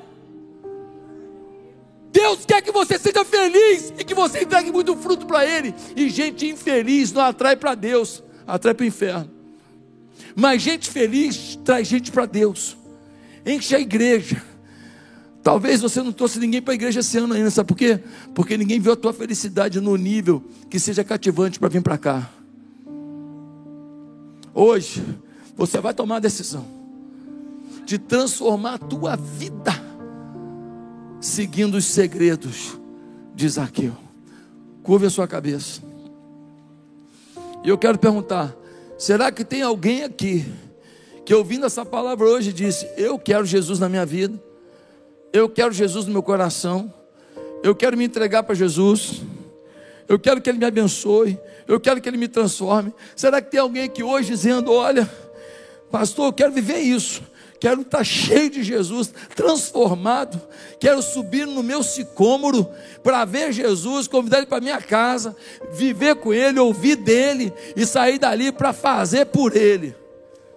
Deus 2.12 2.44
quer 2.46 2.62
que 2.62 2.72
você 2.72 2.98
seja 2.98 3.24
feliz 3.24 3.92
e 3.98 4.04
que 4.04 4.14
você 4.14 4.42
entregue 4.42 4.72
muito 4.72 4.96
fruto 4.96 5.26
para 5.26 5.44
Ele. 5.44 5.74
E 5.94 6.08
gente 6.08 6.46
infeliz 6.46 7.12
não 7.12 7.22
atrai 7.22 7.56
para 7.56 7.74
Deus, 7.74 8.22
atrai 8.46 8.74
para 8.74 8.84
o 8.84 8.86
inferno. 8.86 9.30
Mas 10.34 10.62
gente 10.62 10.90
feliz 10.90 11.58
traz 11.64 11.86
gente 11.86 12.10
para 12.10 12.26
Deus. 12.26 12.76
Enche 13.44 13.74
a 13.74 13.80
igreja. 13.80 14.42
Talvez 15.42 15.80
você 15.80 16.02
não 16.02 16.10
trouxe 16.10 16.40
ninguém 16.40 16.60
para 16.60 16.72
a 16.72 16.74
igreja 16.74 17.00
esse 17.00 17.16
ano 17.18 17.32
ainda, 17.32 17.50
sabe 17.50 17.68
por 17.68 17.76
quê? 17.76 18.00
Porque 18.34 18.56
ninguém 18.56 18.80
viu 18.80 18.92
a 18.92 18.96
tua 18.96 19.12
felicidade 19.12 19.80
no 19.80 19.94
nível 19.94 20.42
que 20.68 20.80
seja 20.80 21.04
cativante 21.04 21.60
para 21.60 21.68
vir 21.68 21.82
para 21.82 21.96
cá. 21.96 22.28
Hoje, 24.52 25.04
você 25.54 25.80
vai 25.80 25.94
tomar 25.94 26.16
a 26.16 26.20
decisão 26.20 26.66
de 27.84 27.98
transformar 27.98 28.74
a 28.74 28.78
tua 28.78 29.14
vida 29.14 29.85
seguindo 31.20 31.76
os 31.76 31.84
segredos 31.84 32.78
de 33.34 33.48
Zaqueu. 33.48 33.96
Curve 34.82 35.06
a 35.06 35.10
sua 35.10 35.26
cabeça. 35.26 35.82
E 37.64 37.68
eu 37.68 37.76
quero 37.76 37.98
perguntar: 37.98 38.54
será 38.98 39.30
que 39.32 39.44
tem 39.44 39.62
alguém 39.62 40.04
aqui 40.04 40.44
que 41.24 41.34
ouvindo 41.34 41.66
essa 41.66 41.84
palavra 41.84 42.26
hoje 42.26 42.52
disse: 42.52 42.88
Eu 42.96 43.18
quero 43.18 43.44
Jesus 43.44 43.78
na 43.78 43.88
minha 43.88 44.06
vida, 44.06 44.40
eu 45.32 45.48
quero 45.48 45.72
Jesus 45.72 46.06
no 46.06 46.12
meu 46.12 46.22
coração, 46.22 46.92
eu 47.62 47.74
quero 47.74 47.96
me 47.96 48.04
entregar 48.04 48.42
para 48.44 48.54
Jesus, 48.54 49.22
eu 50.08 50.18
quero 50.18 50.40
que 50.40 50.48
Ele 50.48 50.58
me 50.58 50.66
abençoe, 50.66 51.38
eu 51.66 51.80
quero 51.80 52.00
que 52.00 52.08
Ele 52.08 52.16
me 52.16 52.28
transforme. 52.28 52.94
Será 53.16 53.40
que 53.40 53.50
tem 53.50 53.58
alguém 53.58 53.82
aqui 53.82 54.02
hoje 54.02 54.28
dizendo: 54.28 54.72
Olha, 54.72 55.10
pastor, 55.90 56.26
eu 56.26 56.32
quero 56.32 56.52
viver 56.52 56.78
isso 56.78 57.22
quero 57.58 57.82
estar 57.82 58.04
cheio 58.04 58.50
de 58.50 58.62
Jesus, 58.62 59.12
transformado, 59.34 60.40
quero 60.78 61.02
subir 61.02 61.46
no 61.46 61.62
meu 61.62 61.82
sicômoro 61.82 62.68
para 63.02 63.24
ver 63.24 63.52
Jesus, 63.52 64.08
convidar 64.08 64.38
Ele 64.38 64.46
para 64.46 64.60
minha 64.60 64.80
casa, 64.80 65.36
viver 65.72 66.16
com 66.16 66.32
Ele, 66.32 66.58
ouvir 66.58 66.96
dele 66.96 67.52
e 67.74 67.86
sair 67.86 68.18
dali 68.18 68.52
para 68.52 68.72
fazer 68.72 69.26
por 69.26 69.56
Ele. 69.56 69.94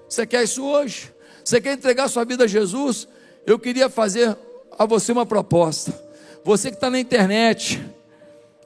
Você 0.08 0.26
quer 0.26 0.43
isso 0.43 0.64
hoje? 0.64 1.14
Você 1.43 1.62
quer 1.62 1.74
entregar 1.74 2.08
sua 2.08 2.26
vida 2.26 2.43
a 2.43 2.47
Jesus? 2.47 3.08
Eu 3.45 3.58
queria 3.58 3.89
fazer 3.89 4.38
a 4.78 4.86
você 4.86 5.12
uma 5.12 5.26
proposta. 5.26 5.93
Você 6.43 6.70
que 6.70 6.78
está 6.78 6.89
na 6.89 7.00
internet 7.00 7.84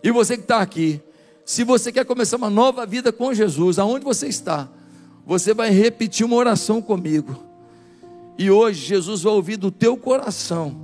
e 0.04 0.12
você 0.12 0.38
que 0.38 0.44
está 0.44 0.60
aqui, 0.60 1.02
se 1.46 1.64
você 1.64 1.92
quer 1.92 2.06
começar 2.06 2.38
uma 2.38 2.50
nova 2.50 2.86
vida 2.86 3.12
com 3.12 3.34
Jesus, 3.34 3.80
aonde 3.80 4.06
você 4.06 4.28
está, 4.28 4.70
você 5.26 5.54
vai 5.54 5.70
repetir 5.70 6.26
uma 6.26 6.36
oração 6.36 6.82
comigo. 6.82 7.53
E 8.38 8.50
hoje 8.50 8.86
Jesus 8.86 9.22
vai 9.22 9.34
ouvir 9.34 9.58
do 9.58 9.72
teu 9.72 9.96
coração 9.96 10.76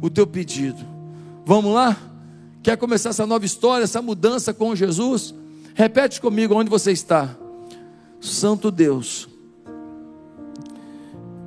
o 0.00 0.08
teu 0.08 0.26
pedido. 0.26 0.84
Vamos 1.44 1.74
lá? 1.74 1.96
Quer 2.62 2.76
começar 2.76 3.10
essa 3.10 3.26
nova 3.26 3.44
história, 3.44 3.84
essa 3.84 4.00
mudança 4.00 4.54
com 4.54 4.74
Jesus? 4.74 5.34
Repete 5.74 6.20
comigo 6.20 6.54
onde 6.54 6.70
você 6.70 6.92
está. 6.92 7.36
Santo 8.20 8.70
Deus, 8.70 9.28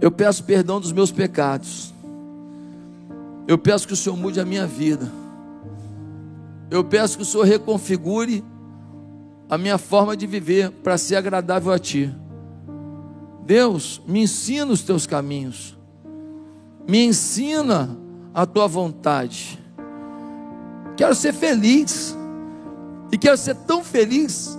eu 0.02 0.12
peço 0.12 0.44
perdão 0.44 0.80
dos 0.80 0.92
meus 0.92 1.12
pecados. 1.12 1.94
Eu 3.48 3.58
peço 3.58 3.88
que 3.88 3.94
o 3.94 3.96
Senhor 3.96 4.18
mude 4.18 4.40
a 4.40 4.46
minha 4.46 4.68
vida. 4.68 5.10
Eu 6.70 6.84
peço 6.84 7.16
que 7.16 7.24
o 7.24 7.26
Senhor 7.26 7.44
reconfigure 7.44 8.44
a 9.50 9.58
minha 9.58 9.78
forma 9.78 10.18
de 10.18 10.26
viver 10.26 10.72
para 10.72 10.98
ser 10.98 11.16
agradável 11.16 11.72
a 11.72 11.80
Ti. 11.80 12.14
Deus, 13.46 14.02
me 14.08 14.24
ensina 14.24 14.72
os 14.74 14.82
teus 14.82 15.06
caminhos, 15.06 15.78
me 16.88 17.06
ensina 17.06 17.96
a 18.34 18.46
tua 18.46 18.68
vontade. 18.68 19.64
Quero 20.98 21.14
ser 21.14 21.34
feliz 21.34 22.16
E 23.12 23.18
quero 23.18 23.38
ser 23.38 23.56
tão 23.56 23.84
feliz 23.84 24.58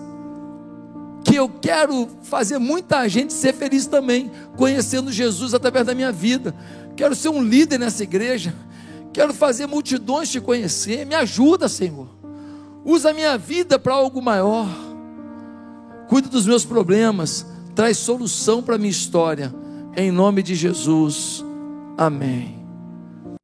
que 1.24 1.34
eu 1.34 1.48
quero 1.48 2.08
fazer 2.22 2.58
muita 2.58 3.08
gente 3.08 3.32
ser 3.32 3.52
feliz 3.52 3.86
também, 3.86 4.30
conhecendo 4.56 5.10
Jesus 5.10 5.52
através 5.52 5.84
da 5.84 5.94
minha 5.94 6.12
vida. 6.12 6.54
Quero 6.96 7.14
ser 7.14 7.28
um 7.28 7.42
líder 7.42 7.78
nessa 7.78 8.04
igreja. 8.04 8.54
Quero 9.12 9.34
fazer 9.34 9.66
multidões 9.66 10.30
te 10.30 10.40
conhecer. 10.40 11.04
Me 11.04 11.14
ajuda, 11.14 11.68
Senhor. 11.68 12.08
Usa 12.84 13.10
a 13.10 13.12
minha 13.12 13.36
vida 13.36 13.78
para 13.78 13.92
algo 13.92 14.22
maior. 14.22 14.68
Cuida 16.08 16.28
dos 16.28 16.46
meus 16.46 16.64
problemas. 16.64 17.44
Traz 17.76 17.98
solução 17.98 18.62
para 18.62 18.76
a 18.76 18.78
minha 18.78 18.90
história. 18.90 19.54
Em 19.94 20.10
nome 20.10 20.42
de 20.42 20.54
Jesus. 20.54 21.44
Amém. 21.98 22.55